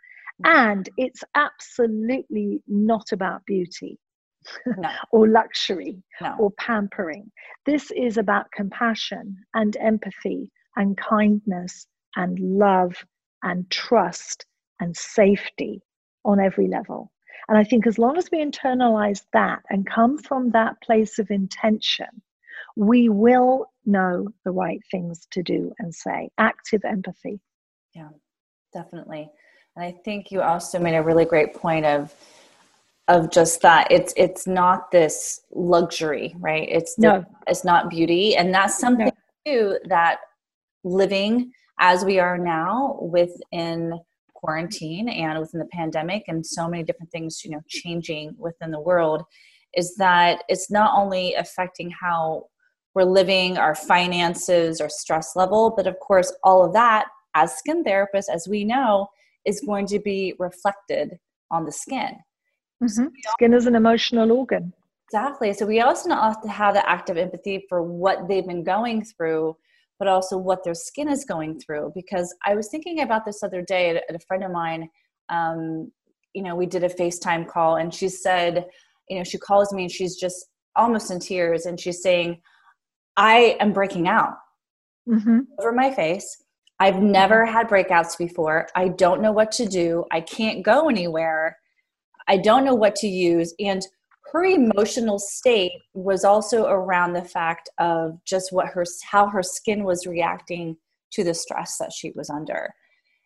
Mm. 0.44 0.70
And 0.70 0.90
it's 0.98 1.24
absolutely 1.36 2.62
not 2.68 3.12
about 3.12 3.46
beauty. 3.46 4.00
No. 4.66 4.90
or 5.14 5.30
luxury 5.30 6.04
no. 6.20 6.36
or 6.38 6.52
pampering. 6.52 7.32
This 7.66 7.92
is 7.92 8.18
about 8.18 8.52
compassion 8.52 9.38
and 9.54 9.78
empathy 9.78 10.52
and 10.76 10.98
kindness 10.98 11.88
and 12.18 12.38
love 12.40 12.94
and 13.44 13.70
trust 13.70 14.46
and 14.82 14.96
safety 14.98 15.82
on 16.26 16.42
every 16.42 16.68
level. 16.68 17.12
And 17.48 17.58
I 17.58 17.64
think 17.64 17.86
as 17.88 17.98
long 17.98 18.18
as 18.18 18.30
we 18.32 18.44
internalize 18.44 19.22
that 19.34 19.62
and 19.70 19.86
come 19.86 20.18
from 20.18 20.52
that 20.52 20.82
place 20.82 21.20
of 21.20 21.30
intention, 21.30 22.22
we 22.76 23.10
will 23.10 23.68
know 23.86 24.28
the 24.46 24.52
right 24.52 24.82
things 24.90 25.28
to 25.32 25.44
do 25.44 25.72
and 25.80 25.94
say. 25.94 26.30
Active 26.38 26.82
empathy. 26.86 27.40
Yeah, 27.94 28.10
definitely. 28.74 29.30
And 29.76 29.86
I 29.86 29.92
think 30.04 30.32
you 30.32 30.42
also 30.42 30.80
made 30.80 30.96
a 30.96 31.04
really 31.04 31.26
great 31.26 31.54
point 31.54 31.86
of 31.86 32.14
of 33.10 33.30
just 33.30 33.62
that 33.62 33.92
it's 33.92 34.14
it's 34.16 34.48
not 34.48 34.90
this 34.90 35.42
luxury 35.52 36.34
right 36.40 36.70
it's 36.72 36.96
the, 36.96 37.02
no 37.02 37.26
it's 37.48 37.66
not 37.66 37.90
beauty 37.90 38.38
and 38.38 38.54
that's 38.54 38.80
something 38.80 39.12
no. 39.46 39.52
too 39.52 39.80
that 39.90 40.20
living 40.86 41.52
as 41.80 42.06
we 42.06 42.18
are 42.18 42.38
now 42.38 42.98
within 43.02 44.00
quarantine 44.34 45.10
and 45.10 45.38
within 45.38 45.60
the 45.60 45.66
pandemic 45.68 46.24
and 46.30 46.46
so 46.46 46.66
many 46.68 46.82
different 46.82 47.12
things 47.12 47.44
you 47.44 47.52
know 47.52 47.60
changing 47.68 48.34
within 48.38 48.72
the 48.72 48.80
world 48.80 49.24
is 49.76 49.96
that 49.96 50.44
it's 50.48 50.72
not 50.72 50.98
only 50.98 51.34
affecting 51.34 51.92
how 51.92 52.46
we're 52.96 53.04
living 53.04 53.58
our 53.58 53.76
finances 53.76 54.82
our 54.82 54.90
stress 54.90 55.36
level 55.36 55.74
but 55.76 55.88
of 55.88 55.98
course 56.00 56.34
all 56.44 56.64
of 56.66 56.74
that 56.74 57.06
as 57.36 57.58
skin 57.58 57.84
therapists 57.84 58.30
as 58.32 58.48
we 58.48 58.64
know 58.64 59.08
is 59.46 59.62
going 59.62 59.86
to 59.86 60.00
be 60.00 60.34
reflected 60.40 61.18
on 61.52 61.66
the 61.66 61.72
skin 61.72 62.16
mm-hmm. 62.84 63.04
so 63.04 63.10
skin 63.32 63.54
is 63.54 63.66
an 63.66 63.76
emotional 63.76 64.32
organ 64.32 64.74
exactly 65.08 65.54
so 65.54 65.66
we 65.66 65.82
also 65.82 66.10
have 66.10 66.42
to 66.42 66.50
have 66.50 66.74
the 66.74 66.90
active 66.90 67.18
empathy 67.18 67.66
for 67.68 67.82
what 67.82 68.28
they've 68.28 68.48
been 68.48 68.64
going 68.64 69.04
through 69.04 69.56
but 70.04 70.12
also 70.12 70.38
what 70.38 70.66
their 70.66 70.74
skin 70.74 71.08
is 71.08 71.24
going 71.24 71.58
through. 71.60 71.92
Because 71.96 72.36
I 72.46 72.56
was 72.56 72.68
thinking 72.68 73.02
about 73.02 73.24
this 73.24 73.42
other 73.42 73.62
day 73.62 73.92
at, 73.92 74.04
at 74.10 74.16
a 74.16 74.26
friend 74.28 74.44
of 74.44 74.52
mine. 74.52 74.90
Um, 75.30 75.92
you 76.34 76.44
know, 76.44 76.56
we 76.56 76.66
did 76.66 76.84
a 76.84 76.90
FaceTime 76.90 77.48
call, 77.48 77.78
and 77.78 77.94
she 77.94 78.10
said, 78.10 78.66
you 79.10 79.18
know, 79.18 79.24
she 79.24 79.38
calls 79.38 79.72
me 79.72 79.84
and 79.84 79.92
she's 79.92 80.18
just 80.18 80.48
almost 80.76 81.10
in 81.10 81.20
tears, 81.20 81.66
and 81.66 81.80
she's 81.80 82.02
saying, 82.02 82.42
I 83.18 83.58
am 83.60 83.74
breaking 83.74 84.08
out 84.08 84.38
mm-hmm. 85.08 85.40
over 85.60 85.72
my 85.72 85.92
face. 85.92 86.44
I've 86.80 87.02
never 87.02 87.46
mm-hmm. 87.46 87.54
had 87.54 87.70
breakouts 87.70 88.18
before. 88.18 88.68
I 88.76 88.90
don't 88.90 89.22
know 89.22 89.32
what 89.32 89.52
to 89.54 89.66
do. 89.66 90.06
I 90.12 90.22
can't 90.22 90.64
go 90.64 90.90
anywhere. 90.90 91.58
I 92.28 92.38
don't 92.38 92.66
know 92.66 92.76
what 92.76 92.96
to 92.98 93.08
use. 93.08 93.54
And 93.60 93.86
her 94.32 94.44
emotional 94.44 95.20
state 95.20 95.74
was 95.94 96.24
also 96.24 96.66
around 96.66 97.14
the 97.14 97.24
fact 97.24 97.70
of 97.78 98.18
just 98.26 98.52
what 98.52 98.68
her 98.68 98.84
how 99.04 99.28
her 99.28 99.44
skin 99.44 99.84
was 99.84 100.08
reacting 100.08 100.76
to 101.12 101.24
the 101.24 101.34
stress 101.34 101.78
that 101.78 101.94
she 101.94 102.12
was 102.16 102.30
under 102.30 102.74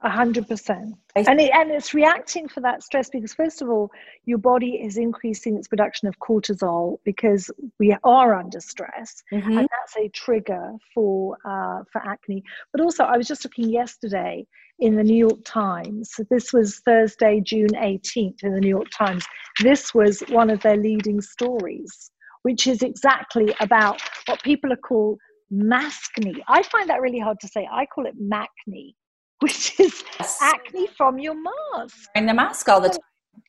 a 0.01 0.09
hundred 0.09 0.47
percent 0.47 0.93
and 1.15 1.41
it, 1.41 1.49
and 1.53 1.71
it's 1.71 1.93
reacting 1.93 2.47
for 2.47 2.61
that 2.61 2.83
stress 2.83 3.09
because 3.09 3.33
first 3.33 3.63
of 3.63 3.69
all 3.69 3.89
your 4.25 4.37
body 4.37 4.75
is 4.75 4.97
increasing 4.97 5.57
its 5.57 5.67
production 5.67 6.07
of 6.07 6.17
cortisol 6.19 6.97
because 7.03 7.49
we 7.79 7.95
are 8.03 8.35
under 8.35 8.59
stress 8.59 9.23
mm-hmm. 9.33 9.57
and 9.57 9.67
that's 9.71 9.97
a 9.97 10.07
trigger 10.09 10.73
for 10.93 11.35
uh, 11.45 11.81
for 11.91 11.99
acne 12.07 12.43
but 12.71 12.81
also 12.81 13.03
i 13.05 13.17
was 13.17 13.27
just 13.27 13.43
looking 13.43 13.69
yesterday 13.69 14.45
in 14.79 14.95
the 14.95 15.03
New 15.03 15.17
York 15.17 15.39
Times. 15.43 16.11
So 16.13 16.23
this 16.29 16.53
was 16.53 16.79
Thursday, 16.79 17.41
June 17.41 17.69
18th 17.69 18.43
in 18.43 18.53
the 18.53 18.59
New 18.59 18.69
York 18.69 18.89
Times. 18.91 19.25
This 19.63 19.93
was 19.93 20.21
one 20.29 20.49
of 20.49 20.61
their 20.61 20.77
leading 20.77 21.21
stories, 21.21 22.11
which 22.43 22.67
is 22.67 22.83
exactly 22.83 23.55
about 23.59 24.01
what 24.27 24.41
people 24.43 24.71
are 24.71 24.77
called 24.77 25.19
maskne. 25.51 26.41
I 26.47 26.61
find 26.63 26.89
that 26.89 27.01
really 27.01 27.19
hard 27.19 27.39
to 27.41 27.47
say. 27.47 27.67
I 27.71 27.85
call 27.87 28.05
it 28.05 28.15
macne, 28.21 28.93
which 29.41 29.79
is 29.79 30.03
yes. 30.19 30.39
acne 30.41 30.87
from 30.97 31.19
your 31.19 31.35
mask. 31.35 32.09
In 32.15 32.25
the 32.25 32.33
mask 32.33 32.67
all 32.69 32.81
the 32.81 32.89
time. 32.89 32.99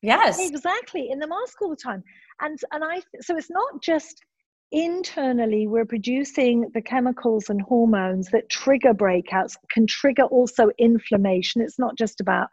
Yes. 0.02 0.38
Exactly, 0.38 1.08
in 1.10 1.18
the 1.18 1.26
mask 1.26 1.62
all 1.62 1.70
the 1.70 1.76
time. 1.76 2.04
And 2.40 2.58
and 2.72 2.84
I 2.84 3.00
so 3.20 3.36
it's 3.36 3.50
not 3.50 3.82
just 3.82 4.22
internally 4.70 5.66
we're 5.66 5.86
producing 5.86 6.70
the 6.74 6.82
chemicals 6.82 7.48
and 7.48 7.62
hormones 7.62 8.28
that 8.28 8.50
trigger 8.50 8.92
breakouts 8.92 9.56
can 9.70 9.86
trigger 9.86 10.24
also 10.24 10.68
inflammation 10.78 11.62
it's 11.62 11.78
not 11.78 11.96
just 11.96 12.20
about 12.20 12.48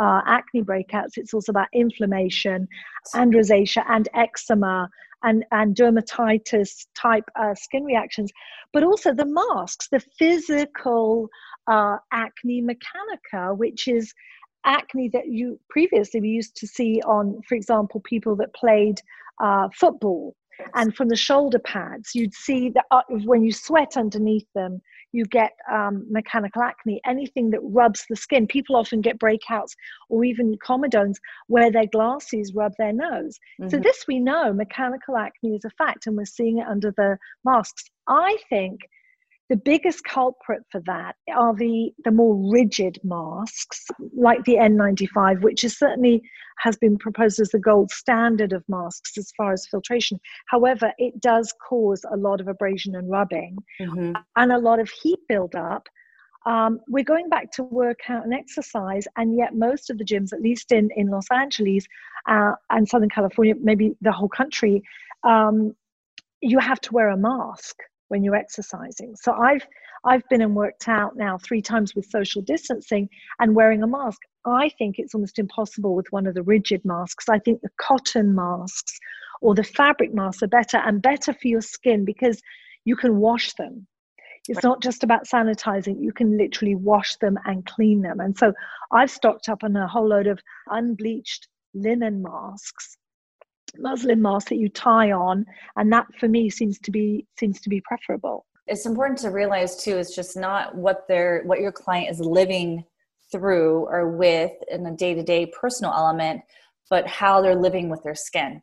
uh, 0.00 0.20
acne 0.26 0.62
breakouts 0.62 1.12
it's 1.14 1.32
also 1.32 1.52
about 1.52 1.68
inflammation 1.72 2.66
and 3.14 3.32
rosacea 3.34 3.84
and 3.88 4.08
eczema 4.14 4.88
and, 5.22 5.44
and 5.50 5.76
dermatitis 5.76 6.86
type 6.94 7.24
uh, 7.38 7.54
skin 7.54 7.84
reactions 7.84 8.30
but 8.72 8.82
also 8.82 9.12
the 9.12 9.26
masks 9.26 9.88
the 9.90 10.00
physical 10.18 11.28
uh, 11.66 11.96
acne 12.12 12.62
mechanica 12.62 13.56
which 13.56 13.88
is 13.88 14.12
acne 14.64 15.08
that 15.08 15.26
you 15.26 15.58
previously 15.68 16.20
we 16.20 16.28
used 16.28 16.56
to 16.56 16.66
see 16.66 17.00
on 17.06 17.40
for 17.48 17.54
example 17.54 18.00
people 18.04 18.36
that 18.36 18.54
played 18.54 19.00
uh, 19.42 19.68
football 19.74 20.34
and 20.74 20.94
from 20.94 21.08
the 21.08 21.16
shoulder 21.16 21.58
pads 21.58 22.14
you'd 22.14 22.34
see 22.34 22.70
that 22.70 22.84
uh, 22.90 23.02
when 23.08 23.42
you 23.42 23.52
sweat 23.52 23.96
underneath 23.96 24.46
them 24.54 24.80
you 25.12 25.24
get 25.24 25.52
um, 25.70 26.06
mechanical 26.10 26.62
acne 26.62 27.00
anything 27.04 27.50
that 27.50 27.60
rubs 27.62 28.04
the 28.08 28.16
skin. 28.16 28.46
People 28.46 28.76
often 28.76 29.00
get 29.00 29.18
breakouts 29.18 29.72
or 30.08 30.24
even 30.24 30.56
comedones 30.58 31.16
where 31.48 31.70
their 31.70 31.86
glasses 31.86 32.54
rub 32.54 32.72
their 32.78 32.92
nose. 32.92 33.38
Mm-hmm. 33.60 33.70
so 33.70 33.78
this 33.78 34.04
we 34.06 34.20
know 34.20 34.52
mechanical 34.52 35.16
acne 35.16 35.56
is 35.56 35.64
a 35.64 35.70
fact 35.70 36.06
and 36.06 36.16
we're 36.16 36.24
seeing 36.24 36.58
it 36.58 36.66
under 36.66 36.92
the 36.96 37.18
masks. 37.44 37.84
I 38.08 38.36
think 38.48 38.80
the 39.50 39.56
biggest 39.56 40.04
culprit 40.04 40.62
for 40.70 40.80
that 40.86 41.16
are 41.34 41.54
the, 41.56 41.90
the 42.04 42.12
more 42.12 42.36
rigid 42.52 43.00
masks, 43.02 43.84
like 44.16 44.44
the 44.44 44.54
N95, 44.54 45.42
which 45.42 45.64
is 45.64 45.76
certainly 45.76 46.22
has 46.58 46.76
been 46.76 46.96
proposed 46.96 47.40
as 47.40 47.48
the 47.48 47.58
gold 47.58 47.90
standard 47.90 48.52
of 48.52 48.62
masks 48.68 49.18
as 49.18 49.32
far 49.36 49.52
as 49.52 49.66
filtration. 49.66 50.20
However, 50.46 50.92
it 50.98 51.20
does 51.20 51.52
cause 51.68 52.04
a 52.12 52.16
lot 52.16 52.40
of 52.40 52.46
abrasion 52.46 52.94
and 52.94 53.10
rubbing 53.10 53.56
mm-hmm. 53.80 54.12
and 54.36 54.52
a 54.52 54.58
lot 54.58 54.78
of 54.78 54.88
heat 54.88 55.18
buildup. 55.28 55.88
Um, 56.46 56.78
we're 56.88 57.02
going 57.02 57.28
back 57.28 57.50
to 57.52 57.64
workout 57.64 58.24
and 58.24 58.32
exercise, 58.32 59.06
and 59.16 59.36
yet 59.36 59.56
most 59.56 59.90
of 59.90 59.98
the 59.98 60.04
gyms, 60.04 60.32
at 60.32 60.40
least 60.40 60.70
in, 60.70 60.90
in 60.94 61.08
Los 61.08 61.26
Angeles 61.32 61.86
uh, 62.28 62.52
and 62.70 62.88
Southern 62.88 63.10
California, 63.10 63.54
maybe 63.60 63.96
the 64.00 64.12
whole 64.12 64.28
country, 64.28 64.80
um, 65.24 65.74
you 66.40 66.60
have 66.60 66.80
to 66.82 66.92
wear 66.92 67.08
a 67.08 67.16
mask 67.16 67.76
when 68.10 68.22
you're 68.22 68.36
exercising. 68.36 69.14
So 69.16 69.32
I've 69.32 69.66
I've 70.04 70.26
been 70.30 70.40
and 70.40 70.54
worked 70.54 70.88
out 70.88 71.16
now 71.16 71.38
three 71.38 71.60
times 71.60 71.94
with 71.94 72.06
social 72.06 72.42
distancing 72.42 73.08
and 73.38 73.54
wearing 73.54 73.82
a 73.82 73.86
mask. 73.86 74.20
I 74.46 74.70
think 74.78 74.98
it's 74.98 75.14
almost 75.14 75.38
impossible 75.38 75.94
with 75.94 76.06
one 76.10 76.26
of 76.26 76.34
the 76.34 76.42
rigid 76.42 76.82
masks. 76.84 77.28
I 77.28 77.38
think 77.38 77.60
the 77.60 77.68
cotton 77.78 78.34
masks 78.34 78.98
or 79.42 79.54
the 79.54 79.64
fabric 79.64 80.14
masks 80.14 80.42
are 80.42 80.48
better 80.48 80.78
and 80.78 81.02
better 81.02 81.32
for 81.32 81.48
your 81.48 81.60
skin 81.60 82.04
because 82.04 82.40
you 82.84 82.96
can 82.96 83.16
wash 83.18 83.52
them. 83.54 83.86
It's 84.48 84.64
not 84.64 84.82
just 84.82 85.04
about 85.04 85.28
sanitizing, 85.28 86.02
you 86.02 86.12
can 86.12 86.38
literally 86.38 86.74
wash 86.74 87.16
them 87.16 87.38
and 87.44 87.64
clean 87.66 88.00
them. 88.00 88.20
And 88.20 88.36
so 88.36 88.54
I've 88.90 89.10
stocked 89.10 89.50
up 89.50 89.62
on 89.62 89.76
a 89.76 89.86
whole 89.86 90.08
load 90.08 90.26
of 90.26 90.40
unbleached 90.68 91.46
linen 91.74 92.22
masks 92.22 92.96
muslin 93.78 94.20
mask 94.20 94.48
that 94.48 94.56
you 94.56 94.68
tie 94.68 95.12
on 95.12 95.44
and 95.76 95.92
that 95.92 96.06
for 96.18 96.28
me 96.28 96.50
seems 96.50 96.78
to 96.78 96.90
be 96.90 97.26
seems 97.38 97.60
to 97.60 97.68
be 97.68 97.80
preferable. 97.82 98.46
It's 98.66 98.86
important 98.86 99.18
to 99.20 99.30
realize 99.30 99.82
too 99.82 99.96
it's 99.96 100.14
just 100.14 100.36
not 100.36 100.76
what 100.76 101.06
their 101.08 101.42
what 101.44 101.60
your 101.60 101.72
client 101.72 102.10
is 102.10 102.20
living 102.20 102.84
through 103.32 103.86
or 103.86 104.10
with 104.10 104.52
in 104.70 104.84
a 104.86 104.96
day-to-day 104.96 105.52
personal 105.60 105.92
element 105.92 106.42
but 106.90 107.06
how 107.06 107.40
they're 107.40 107.54
living 107.54 107.88
with 107.88 108.02
their 108.02 108.16
skin. 108.16 108.60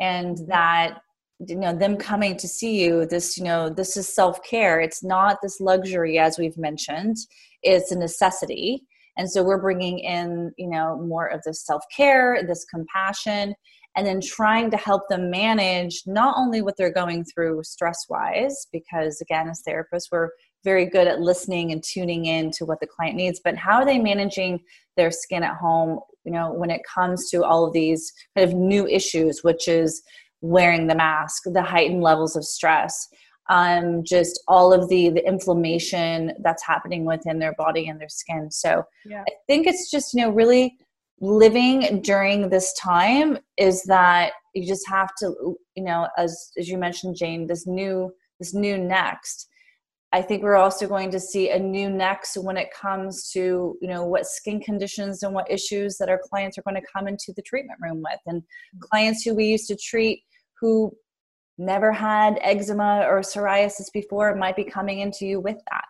And 0.00 0.38
that 0.48 0.98
you 1.46 1.56
know 1.56 1.74
them 1.74 1.96
coming 1.96 2.36
to 2.36 2.46
see 2.46 2.82
you 2.82 3.06
this 3.06 3.38
you 3.38 3.44
know 3.44 3.70
this 3.70 3.96
is 3.96 4.14
self-care. 4.14 4.80
It's 4.80 5.02
not 5.02 5.38
this 5.42 5.60
luxury 5.60 6.18
as 6.18 6.38
we've 6.38 6.58
mentioned. 6.58 7.16
It's 7.62 7.92
a 7.92 7.98
necessity. 7.98 8.86
And 9.16 9.30
so 9.30 9.42
we're 9.42 9.60
bringing 9.60 10.00
in 10.00 10.52
you 10.58 10.68
know 10.68 10.98
more 10.98 11.26
of 11.26 11.40
this 11.44 11.64
self-care 11.64 12.42
this 12.46 12.64
compassion 12.64 13.54
and 13.96 14.06
then 14.06 14.20
trying 14.20 14.70
to 14.70 14.76
help 14.76 15.02
them 15.08 15.30
manage 15.30 16.02
not 16.06 16.34
only 16.36 16.62
what 16.62 16.76
they're 16.76 16.92
going 16.92 17.24
through 17.24 17.62
stress 17.64 18.06
wise, 18.08 18.66
because 18.72 19.20
again, 19.20 19.48
as 19.48 19.62
therapists, 19.66 20.08
we're 20.12 20.30
very 20.64 20.86
good 20.86 21.06
at 21.06 21.20
listening 21.20 21.72
and 21.72 21.82
tuning 21.82 22.26
in 22.26 22.50
to 22.52 22.64
what 22.64 22.78
the 22.80 22.86
client 22.86 23.16
needs, 23.16 23.40
but 23.42 23.56
how 23.56 23.76
are 23.76 23.84
they 23.84 23.98
managing 23.98 24.60
their 24.96 25.10
skin 25.10 25.42
at 25.42 25.56
home, 25.56 25.98
you 26.24 26.32
know, 26.32 26.52
when 26.52 26.70
it 26.70 26.82
comes 26.92 27.30
to 27.30 27.42
all 27.42 27.66
of 27.66 27.72
these 27.72 28.12
kind 28.36 28.48
of 28.48 28.56
new 28.56 28.86
issues, 28.86 29.42
which 29.42 29.66
is 29.66 30.02
wearing 30.40 30.86
the 30.86 30.94
mask, 30.94 31.42
the 31.46 31.62
heightened 31.62 32.02
levels 32.02 32.36
of 32.36 32.44
stress, 32.44 33.08
um, 33.48 34.04
just 34.04 34.42
all 34.46 34.72
of 34.72 34.88
the 34.88 35.10
the 35.10 35.26
inflammation 35.26 36.32
that's 36.42 36.64
happening 36.64 37.04
within 37.04 37.38
their 37.38 37.54
body 37.54 37.88
and 37.88 38.00
their 38.00 38.08
skin. 38.08 38.50
So 38.50 38.84
yeah. 39.04 39.22
I 39.28 39.32
think 39.48 39.66
it's 39.66 39.90
just 39.90 40.14
you 40.14 40.22
know 40.22 40.30
really 40.30 40.78
living 41.20 42.00
during 42.02 42.48
this 42.48 42.72
time 42.74 43.38
is 43.58 43.82
that 43.84 44.32
you 44.54 44.66
just 44.66 44.88
have 44.88 45.10
to 45.18 45.56
you 45.76 45.84
know 45.84 46.08
as 46.16 46.50
as 46.58 46.68
you 46.68 46.78
mentioned 46.78 47.16
Jane 47.16 47.46
this 47.46 47.66
new 47.66 48.12
this 48.38 48.54
new 48.54 48.78
next. 48.78 49.46
I 50.12 50.22
think 50.22 50.42
we're 50.42 50.56
also 50.56 50.88
going 50.88 51.12
to 51.12 51.20
see 51.20 51.50
a 51.50 51.58
new 51.58 51.88
next 51.88 52.36
when 52.36 52.56
it 52.56 52.72
comes 52.74 53.30
to 53.32 53.76
you 53.80 53.88
know 53.88 54.04
what 54.04 54.26
skin 54.26 54.60
conditions 54.60 55.22
and 55.22 55.34
what 55.34 55.50
issues 55.50 55.98
that 55.98 56.08
our 56.08 56.20
clients 56.30 56.58
are 56.58 56.62
going 56.62 56.80
to 56.80 56.88
come 56.92 57.06
into 57.06 57.32
the 57.36 57.42
treatment 57.42 57.78
room 57.82 58.02
with. 58.02 58.20
And 58.26 58.42
mm-hmm. 58.42 58.80
clients 58.90 59.22
who 59.22 59.34
we 59.34 59.44
used 59.44 59.68
to 59.68 59.76
treat 59.76 60.22
who 60.60 60.92
never 61.58 61.92
had 61.92 62.38
eczema 62.40 63.04
or 63.06 63.20
psoriasis 63.20 63.92
before 63.92 64.34
might 64.34 64.56
be 64.56 64.64
coming 64.64 65.00
into 65.00 65.26
you 65.26 65.38
with 65.38 65.58
that 65.70 65.84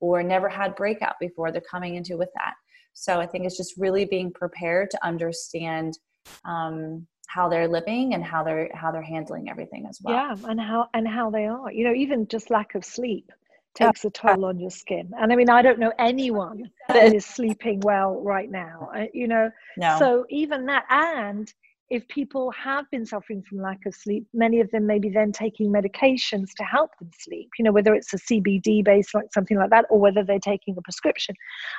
or 0.00 0.22
never 0.22 0.48
had 0.50 0.76
breakout 0.76 1.14
before 1.18 1.50
they're 1.50 1.62
coming 1.62 1.94
into 1.94 2.18
with 2.18 2.28
that 2.34 2.54
so 2.94 3.20
i 3.20 3.26
think 3.26 3.44
it's 3.44 3.56
just 3.56 3.76
really 3.76 4.04
being 4.04 4.32
prepared 4.32 4.90
to 4.90 5.06
understand 5.06 5.98
um, 6.44 7.06
how 7.26 7.48
they're 7.48 7.68
living 7.68 8.14
and 8.14 8.24
how 8.24 8.42
they're 8.42 8.70
how 8.74 8.90
they're 8.90 9.02
handling 9.02 9.50
everything 9.50 9.86
as 9.88 9.98
well 10.02 10.14
yeah 10.14 10.50
and 10.50 10.60
how 10.60 10.88
and 10.94 11.06
how 11.06 11.30
they 11.30 11.46
are 11.46 11.70
you 11.70 11.84
know 11.84 11.92
even 11.92 12.26
just 12.28 12.50
lack 12.50 12.74
of 12.74 12.84
sleep 12.84 13.30
takes 13.74 14.04
a 14.04 14.10
toll 14.10 14.44
on 14.44 14.58
your 14.58 14.70
skin. 14.70 15.12
And 15.18 15.32
I 15.32 15.36
mean, 15.36 15.50
I 15.50 15.60
don't 15.62 15.78
know 15.78 15.92
anyone 15.98 16.70
that 16.88 17.12
is 17.12 17.26
sleeping 17.26 17.80
well 17.80 18.20
right 18.22 18.50
now, 18.50 18.90
you 19.12 19.28
know. 19.28 19.50
No. 19.76 19.98
So 19.98 20.26
even 20.30 20.66
that, 20.66 20.84
and 20.88 21.52
if 21.90 22.06
people 22.08 22.50
have 22.52 22.90
been 22.90 23.04
suffering 23.04 23.42
from 23.42 23.58
lack 23.60 23.84
of 23.86 23.94
sleep, 23.94 24.26
many 24.32 24.60
of 24.60 24.70
them 24.70 24.86
may 24.86 24.98
be 24.98 25.10
then 25.10 25.32
taking 25.32 25.70
medications 25.70 26.48
to 26.56 26.64
help 26.64 26.90
them 26.98 27.10
sleep, 27.18 27.50
you 27.58 27.64
know, 27.64 27.72
whether 27.72 27.94
it's 27.94 28.12
a 28.14 28.16
CBD 28.16 28.84
based, 28.84 29.14
like 29.14 29.26
something 29.32 29.58
like 29.58 29.70
that, 29.70 29.84
or 29.90 29.98
whether 29.98 30.24
they're 30.24 30.38
taking 30.38 30.76
a 30.78 30.82
prescription. 30.82 31.34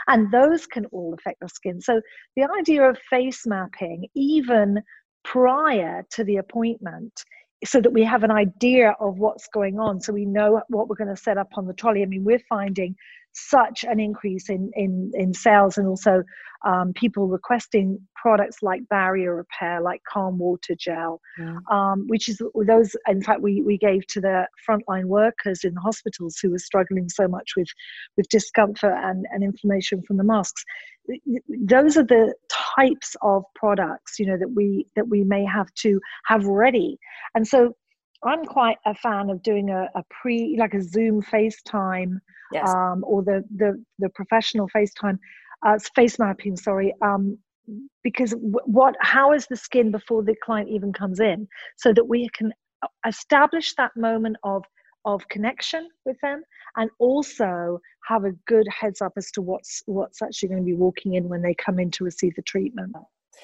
And 0.08 0.32
those 0.32 0.68
can 0.68 0.86
all 0.88 1.16
affect 1.18 1.40
the 1.42 1.50
skin. 1.50 1.82
So 1.82 2.02
the 2.36 2.48
idea 2.60 2.84
of 2.84 3.00
face 3.10 3.46
mapping, 3.48 4.08
even 4.16 4.82
prior 5.24 6.06
to 6.12 6.24
the 6.24 6.38
appointment, 6.38 7.24
so 7.64 7.82
that 7.82 7.92
we 7.92 8.04
have 8.04 8.24
an 8.24 8.32
idea 8.32 8.96
of 9.00 9.18
what's 9.18 9.48
going 9.48 9.80
on 9.80 10.00
so 10.00 10.12
we 10.12 10.26
know 10.26 10.62
what 10.68 10.88
we're 10.88 10.96
going 10.96 11.08
to 11.08 11.16
set 11.16 11.38
up 11.38 11.48
on 11.56 11.66
the 11.66 11.74
trolley 11.74 12.04
i 12.04 12.06
mean 12.06 12.24
we're 12.24 12.38
finding 12.50 12.94
such 13.36 13.84
an 13.84 14.00
increase 14.00 14.50
in 14.50 14.72
in 14.76 15.12
in 15.14 15.34
sales 15.34 15.78
and 15.78 15.88
also 15.88 16.24
um, 16.66 16.94
people 16.94 17.28
requesting 17.28 18.00
products 18.16 18.64
like 18.64 18.88
barrier 18.90 19.36
repair 19.36 19.82
like 19.82 20.02
calm 20.12 20.40
water 20.40 20.74
gel 20.80 21.20
yeah. 21.38 21.58
um, 21.70 22.06
which 22.08 22.30
is 22.30 22.42
those 22.66 22.96
in 23.08 23.22
fact 23.22 23.42
we 23.42 23.62
we 23.62 23.78
gave 23.78 24.08
to 24.08 24.22
the 24.22 24.48
frontline 24.68 25.06
workers 25.06 25.64
in 25.64 25.74
the 25.74 25.82
hospitals 25.82 26.38
who 26.42 26.50
were 26.50 26.60
struggling 26.60 27.10
so 27.10 27.28
much 27.28 27.52
with 27.58 27.68
with 28.16 28.28
discomfort 28.30 28.96
and, 29.04 29.26
and 29.32 29.44
inflammation 29.44 30.02
from 30.04 30.18
the 30.18 30.24
masks 30.24 30.64
those 31.66 31.98
are 31.98 32.06
the 32.06 32.34
types 32.78 33.16
of 33.22 33.44
products 33.54 34.18
you 34.18 34.26
know 34.26 34.38
that 34.38 34.52
we 34.56 34.88
that 34.96 35.08
we 35.08 35.24
may 35.24 35.44
have 35.46 35.72
to 35.74 36.00
have 36.26 36.46
ready 36.46 36.98
and 37.36 37.46
so 37.46 37.76
i'm 38.24 38.46
quite 38.46 38.78
a 38.86 38.96
fan 38.96 39.30
of 39.30 39.44
doing 39.44 39.70
a, 39.70 39.90
a 39.94 40.04
pre 40.10 40.56
like 40.58 40.74
a 40.74 40.82
zoom 40.82 41.22
facetime 41.22 42.18
yes. 42.56 42.70
um, 42.70 43.04
or 43.06 43.24
the 43.24 43.44
the 43.56 43.84
the 44.00 44.10
professional 44.10 44.70
facetime 44.76 45.18
uh, 45.66 45.78
face 45.96 46.18
mapping 46.20 46.56
sorry 46.56 46.94
um, 47.02 47.38
because 48.04 48.34
what 48.40 48.96
how 49.02 49.32
is 49.32 49.48
the 49.48 49.56
skin 49.56 49.92
before 49.92 50.24
the 50.24 50.36
client 50.44 50.70
even 50.70 50.94
comes 50.94 51.20
in 51.20 51.48
so 51.78 51.94
that 51.94 52.06
we 52.06 52.30
can 52.38 52.52
establish 53.08 53.74
that 53.76 53.92
moment 53.96 54.38
of 54.44 54.64
of 55.06 55.28
connection 55.30 55.88
with 56.06 56.20
them 56.22 56.42
and 56.78 56.90
also 57.00 57.80
have 58.08 58.26
a 58.26 58.32
good 58.48 58.68
heads 58.68 59.02
up 59.02 59.14
as 59.18 59.32
to 59.32 59.42
what's 59.42 59.84
what's 59.86 60.22
actually 60.22 60.50
going 60.50 60.62
to 60.62 60.66
be 60.66 60.74
walking 60.74 61.14
in 61.14 61.30
when 61.30 61.42
they 61.42 61.54
come 61.54 61.80
in 61.80 61.92
to 61.92 62.04
receive 62.04 62.34
the 62.36 62.42
treatment 62.42 62.94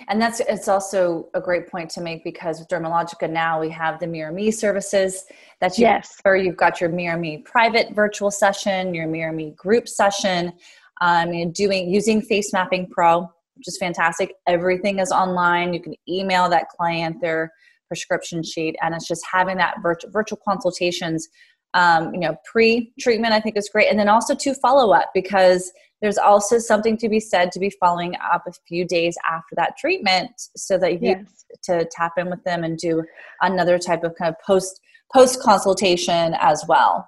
and 0.08 0.22
that's 0.22 0.40
it's 0.42 0.68
also 0.68 1.30
a 1.34 1.42
great 1.42 1.68
point 1.68 1.90
to 1.90 2.02
make 2.02 2.24
because 2.24 2.60
with 2.60 2.68
dermalogica 2.68 3.30
now 3.30 3.60
we 3.60 3.70
have 3.70 4.00
the 4.00 4.08
mirror 4.08 4.32
me 4.32 4.52
services 4.52 5.26
that 5.60 5.78
you 5.78 5.86
yes. 5.86 6.20
or 6.26 6.36
you've 6.36 6.58
got 6.58 6.82
your 6.82 6.90
mirror 6.90 7.18
me 7.18 7.38
private 7.40 7.94
virtual 7.94 8.32
session 8.32 8.94
your 8.94 9.08
mirror 9.08 9.34
me 9.34 9.52
group 9.58 9.88
session 9.88 10.54
um, 11.02 11.30
and 11.30 11.54
doing 11.54 11.90
using 11.90 12.22
face 12.22 12.54
mapping 12.54 12.88
pro 12.90 13.22
which 13.56 13.68
is 13.68 13.78
fantastic 13.78 14.34
everything 14.48 15.00
is 15.00 15.12
online 15.12 15.74
you 15.74 15.82
can 15.82 15.96
email 16.08 16.50
that 16.50 16.68
client 16.70 17.20
their 17.22 17.52
prescription 17.88 18.42
sheet 18.42 18.76
and 18.82 18.96
it's 18.96 19.08
just 19.08 19.26
having 19.32 19.58
that 19.58 19.76
virtual 19.82 20.10
virtual 20.12 20.40
consultations 20.48 21.28
um, 21.74 22.14
you 22.14 22.20
know, 22.20 22.36
pre-treatment, 22.50 23.34
I 23.34 23.40
think 23.40 23.58
is 23.58 23.70
great. 23.70 23.90
And 23.90 23.98
then 23.98 24.10
also 24.10 24.36
to 24.36 24.54
follow 24.56 24.94
up 24.94 25.12
because 25.14 25.72
there's 26.02 26.18
also 26.18 26.58
something 26.58 26.98
to 26.98 27.10
be 27.10 27.20
said 27.20 27.52
to 27.52 27.60
be 27.60 27.70
following 27.70 28.16
up 28.32 28.44
a 28.48 28.54
few 28.68 28.86
days 28.86 29.16
after 29.30 29.56
that 29.56 29.78
treatment 29.78 30.32
so 30.56 30.78
that 30.78 31.02
you 31.02 31.10
yes. 31.10 31.46
to 31.64 31.88
tap 31.92 32.14
in 32.18 32.30
with 32.30 32.44
them 32.44 32.64
and 32.64 32.78
do 32.78 33.04
another 33.42 33.78
type 33.78 34.04
of 34.04 34.16
kind 34.16 34.34
of 34.34 34.36
post 34.46 34.80
post 35.14 35.42
consultation 35.42 36.36
as 36.40 36.64
well. 36.68 37.08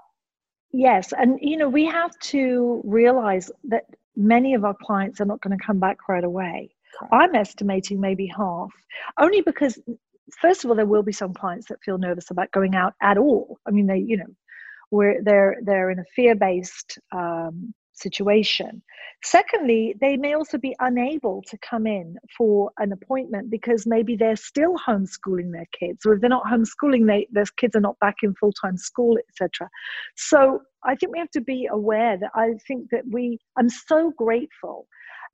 Yes, 0.72 1.14
and 1.18 1.38
you 1.42 1.58
know, 1.58 1.70
we 1.70 1.86
have 1.86 2.18
to 2.20 2.82
realize 2.84 3.52
that 3.66 3.86
many 4.16 4.54
of 4.54 4.66
our 4.66 4.76
clients 4.82 5.22
are 5.22 5.26
not 5.26 5.42
going 5.42 5.58
to 5.58 5.64
come 5.64 5.80
back 5.80 5.98
right 6.08 6.24
away. 6.24 6.76
Correct. 7.00 7.14
I'm 7.14 7.36
estimating 7.36 8.00
maybe 8.00 8.28
half, 8.28 8.72
only 9.20 9.42
because 9.42 9.80
first 10.40 10.64
of 10.64 10.70
all, 10.70 10.76
there 10.76 10.86
will 10.86 11.04
be 11.04 11.12
some 11.12 11.34
clients 11.34 11.68
that 11.68 11.84
feel 11.84 11.98
nervous 11.98 12.32
about 12.32 12.52
going 12.52 12.76
out 12.76 12.94
at 13.02 13.18
all. 13.18 13.58
I 13.68 13.72
mean, 13.72 13.88
they, 13.88 14.00
you 14.00 14.18
know, 14.18 14.36
where 14.90 15.22
they're 15.24 15.58
they're 15.64 15.90
in 15.90 16.00
a 16.00 16.06
fear-based 16.16 17.00
um, 17.12 17.74
situation. 17.94 18.82
Secondly, 19.24 19.96
they 20.02 20.18
may 20.18 20.34
also 20.34 20.58
be 20.58 20.76
unable 20.80 21.42
to 21.44 21.58
come 21.60 21.88
in 21.88 22.18
for 22.38 22.72
an 22.80 22.92
appointment 22.92 23.50
because 23.50 23.88
maybe 23.88 24.16
they're 24.18 24.36
still 24.36 24.76
homeschooling 24.86 25.52
their 25.52 25.68
kids, 25.78 26.06
or 26.06 26.14
if 26.14 26.22
they're 26.22 26.30
not 26.30 26.46
homeschooling, 26.46 27.08
they, 27.08 27.28
their 27.32 27.46
kids 27.58 27.76
are 27.76 27.82
not 27.82 27.98
back 28.00 28.16
in 28.22 28.34
full-time 28.36 28.78
school, 28.78 29.18
etc. 29.30 29.70
So 30.18 30.62
I 30.84 30.96
think 30.96 31.14
we 31.14 31.20
have 31.20 31.32
to 31.32 31.42
be 31.42 31.68
aware 31.72 32.18
that 32.18 32.32
I 32.36 32.56
think 32.68 32.90
that 32.92 33.04
we. 33.10 33.40
I'm 33.58 33.70
so 33.70 34.12
grateful 34.18 34.88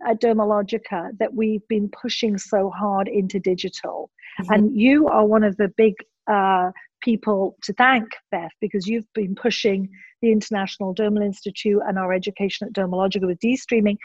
at 0.05 0.21
Dermalogica 0.21 1.17
that 1.19 1.33
we've 1.33 1.67
been 1.67 1.89
pushing 1.89 2.37
so 2.37 2.69
hard 2.69 3.07
into 3.07 3.39
digital, 3.39 4.11
mm-hmm. 4.41 4.53
and 4.53 4.79
you 4.79 5.07
are 5.07 5.25
one 5.25 5.43
of 5.43 5.57
the 5.57 5.69
big 5.77 5.95
uh, 6.31 6.69
people 7.01 7.55
to 7.63 7.73
thank, 7.73 8.09
Beth, 8.31 8.51
because 8.61 8.87
you've 8.87 9.11
been 9.13 9.35
pushing 9.35 9.89
the 10.21 10.31
International 10.31 10.93
Dermal 10.93 11.25
Institute 11.25 11.81
and 11.87 11.97
our 11.97 12.13
education 12.13 12.67
at 12.67 12.73
Dermalogica 12.73 13.25
with 13.25 13.39
D-streaming 13.39 13.97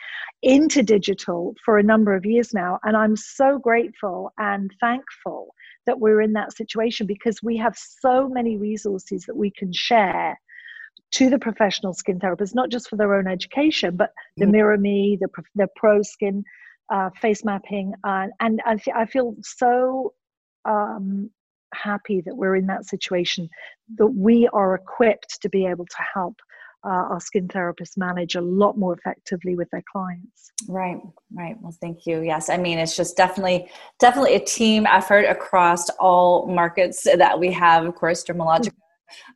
into 0.43 0.83
digital 0.83 1.55
for 1.65 1.79
a 1.79 1.83
number 1.83 2.15
of 2.15 2.25
years 2.25 2.55
now. 2.55 2.79
And 2.85 2.97
I'm 2.97 3.17
so 3.17 3.59
grateful 3.59 4.33
and 4.39 4.71
thankful 4.81 5.55
that 5.87 5.99
we're 6.01 6.21
in 6.21 6.33
that 6.35 6.57
situation 6.57 7.07
because 7.07 7.43
we 7.43 7.57
have 7.57 7.77
so 7.77 8.29
many 8.29 8.57
resources 8.57 9.25
that 9.27 9.37
we 9.37 9.51
can 9.51 9.73
share 9.73 10.39
to 11.13 11.31
the 11.31 11.39
professional 11.39 11.93
skin 11.93 12.19
therapists, 12.19 12.55
not 12.55 12.71
just 12.71 12.89
for 12.89 12.97
their 12.97 13.15
own 13.15 13.27
education, 13.27 13.97
but 13.97 14.11
the 14.37 14.45
mm-hmm. 14.45 14.53
Mirror 14.53 14.79
Me, 14.79 15.19
the, 15.21 15.29
the 15.55 15.69
Pro 15.77 16.03
Skin 16.03 16.43
uh, 16.93 17.11
face 17.21 17.45
mapping. 17.45 17.93
Uh, 18.03 18.27
and 18.41 18.61
I, 18.65 18.79
I 18.95 19.07
feel 19.07 19.37
so 19.43 20.13
um, 20.65 21.31
happy 21.75 22.23
that 22.23 22.37
we're 22.37 22.57
in 22.57 22.67
that 22.67 22.87
situation, 22.87 23.49
that 23.97 24.07
we 24.07 24.49
are 24.53 24.75
equipped 24.75 25.41
to 25.43 25.49
be 25.49 25.67
able 25.67 25.87
to 25.87 25.97
help 26.15 26.37
uh, 26.85 27.09
our 27.11 27.21
skin 27.21 27.49
therapists 27.49 27.97
manage 27.97 28.35
a 28.35 28.41
lot 28.41 28.77
more 28.77 28.93
effectively 28.95 29.57
with 29.57 29.69
their 29.71 29.83
clients. 29.91 30.53
Right, 30.69 31.01
right. 31.33 31.57
Well, 31.61 31.75
thank 31.81 32.05
you. 32.05 32.21
Yes, 32.21 32.51
I 32.51 32.59
mean 32.59 32.79
it's 32.79 32.97
just 32.97 33.17
definitely, 33.17 33.69
definitely 33.99 34.35
a 34.35 34.45
team 34.45 34.87
effort 34.87 35.25
across 35.25 35.89
all 35.99 36.47
markets 36.47 37.05
that 37.05 37.39
we 37.39 37.51
have. 37.53 37.87
Of 37.87 37.95
course, 37.95 38.23
Dermalogica 38.25 38.73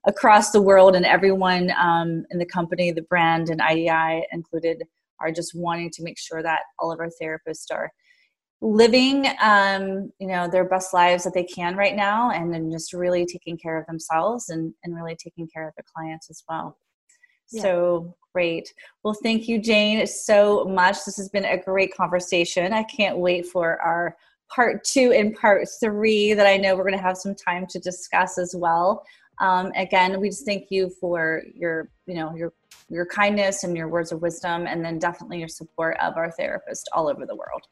across 0.07 0.51
the 0.51 0.61
world, 0.61 0.95
and 0.95 1.07
everyone 1.07 1.73
um, 1.81 2.25
in 2.31 2.39
the 2.39 2.47
company, 2.47 2.93
the 2.93 3.03
brand, 3.03 3.49
and 3.49 3.61
IDI 3.61 4.27
included, 4.33 4.83
are 5.21 5.33
just 5.33 5.53
wanting 5.55 5.91
to 5.91 6.03
make 6.03 6.19
sure 6.19 6.43
that 6.43 6.61
all 6.79 6.93
of 6.93 7.01
our 7.01 7.11
therapists 7.21 7.67
are 7.73 7.91
living 8.61 9.27
um, 9.41 10.13
you 10.19 10.27
know 10.27 10.49
their 10.49 10.65
best 10.65 10.93
lives 10.93 11.25
that 11.25 11.35
they 11.35 11.45
can 11.45 11.77
right 11.77 11.95
now 11.95 12.31
and 12.31 12.53
then 12.53 12.71
just 12.71 12.93
really 12.93 13.25
taking 13.25 13.57
care 13.57 13.79
of 13.79 13.87
themselves 13.87 14.49
and, 14.49 14.75
and 14.83 14.97
really 14.97 15.17
taking 15.17 15.47
care 15.47 15.69
of 15.69 15.75
their 15.77 15.85
clients 15.95 16.29
as 16.31 16.43
well. 16.49 16.77
Yeah. 17.51 17.63
so 17.63 18.17
great. 18.35 18.73
Well 19.05 19.15
thank 19.23 19.49
you 19.49 19.61
jane 19.61 20.05
so 20.07 20.65
much. 20.65 21.05
This 21.05 21.17
has 21.17 21.29
been 21.29 21.45
a 21.45 21.63
great 21.63 21.95
conversation. 21.97 22.73
I 22.73 22.83
can't 22.83 23.19
wait 23.19 23.47
for 23.47 23.81
our 23.81 24.17
part 24.51 24.83
two 24.83 25.13
and 25.13 25.37
part 25.37 25.69
three 25.79 26.33
that 26.33 26.47
i 26.47 26.57
know 26.57 26.75
we're 26.75 26.83
going 26.83 26.97
to 26.97 27.03
have 27.03 27.19
some 27.19 27.35
time 27.35 27.67
to 27.67 27.79
discuss 27.79 28.39
as 28.39 28.55
well. 28.57 29.05
Um, 29.41 29.71
again 29.77 30.21
we 30.21 30.31
just 30.31 30.45
thank 30.45 30.67
you 30.71 30.91
for 31.01 31.45
your 31.55 31.91
you 32.07 32.15
know 32.15 32.35
your 32.35 32.53
your 32.89 33.07
kindness 33.07 33.63
and 33.63 33.77
your 33.77 33.89
words 33.89 34.11
of 34.11 34.21
wisdom 34.21 34.67
and 34.67 34.85
then 34.85 34.99
definitely 34.99 35.39
your 35.39 35.49
support 35.49 35.97
of 36.01 36.17
our 36.17 36.33
therapist 36.33 36.89
all 36.93 37.09
over 37.09 37.25
the 37.25 37.37
world 37.37 37.63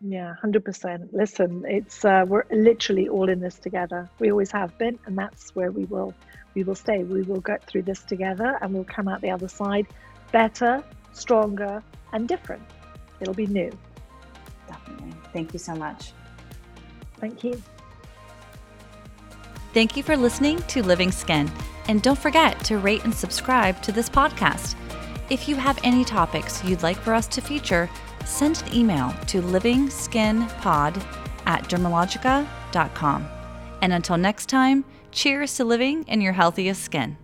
Yeah, 0.00 0.34
hundred 0.34 0.64
percent. 0.64 1.14
Listen, 1.14 1.64
it's 1.66 2.04
uh, 2.04 2.24
we're 2.26 2.44
literally 2.50 3.08
all 3.08 3.28
in 3.28 3.40
this 3.40 3.58
together. 3.58 4.08
We 4.18 4.30
always 4.30 4.50
have 4.50 4.76
been, 4.78 4.98
and 5.06 5.16
that's 5.16 5.54
where 5.54 5.70
we 5.70 5.84
will 5.84 6.14
we 6.54 6.62
will 6.62 6.74
stay. 6.74 7.04
We 7.04 7.22
will 7.22 7.40
get 7.40 7.66
through 7.66 7.82
this 7.82 8.02
together, 8.02 8.58
and 8.60 8.74
we'll 8.74 8.84
come 8.84 9.08
out 9.08 9.20
the 9.20 9.30
other 9.30 9.48
side 9.48 9.86
better, 10.32 10.82
stronger, 11.12 11.82
and 12.12 12.26
different. 12.26 12.62
It'll 13.20 13.34
be 13.34 13.46
new. 13.46 13.70
Definitely. 14.66 15.12
Thank 15.32 15.52
you 15.52 15.58
so 15.58 15.74
much. 15.74 16.12
Thank 17.18 17.44
you. 17.44 17.62
Thank 19.72 19.96
you 19.96 20.02
for 20.02 20.16
listening 20.16 20.58
to 20.62 20.82
Living 20.82 21.10
Skin, 21.10 21.50
and 21.88 22.02
don't 22.02 22.18
forget 22.18 22.58
to 22.64 22.78
rate 22.78 23.04
and 23.04 23.14
subscribe 23.14 23.80
to 23.82 23.92
this 23.92 24.08
podcast. 24.08 24.74
If 25.30 25.48
you 25.48 25.56
have 25.56 25.78
any 25.82 26.04
topics 26.04 26.62
you'd 26.62 26.82
like 26.82 26.98
for 26.98 27.14
us 27.14 27.26
to 27.28 27.40
feature 27.40 27.88
send 28.24 28.62
an 28.62 28.74
email 28.74 29.14
to 29.28 29.42
livingskinpod 29.42 31.04
at 31.46 31.68
dermalogica.com. 31.68 33.28
And 33.82 33.92
until 33.92 34.16
next 34.16 34.46
time, 34.46 34.84
cheers 35.12 35.54
to 35.56 35.64
living 35.64 36.04
in 36.04 36.20
your 36.20 36.32
healthiest 36.32 36.82
skin. 36.82 37.16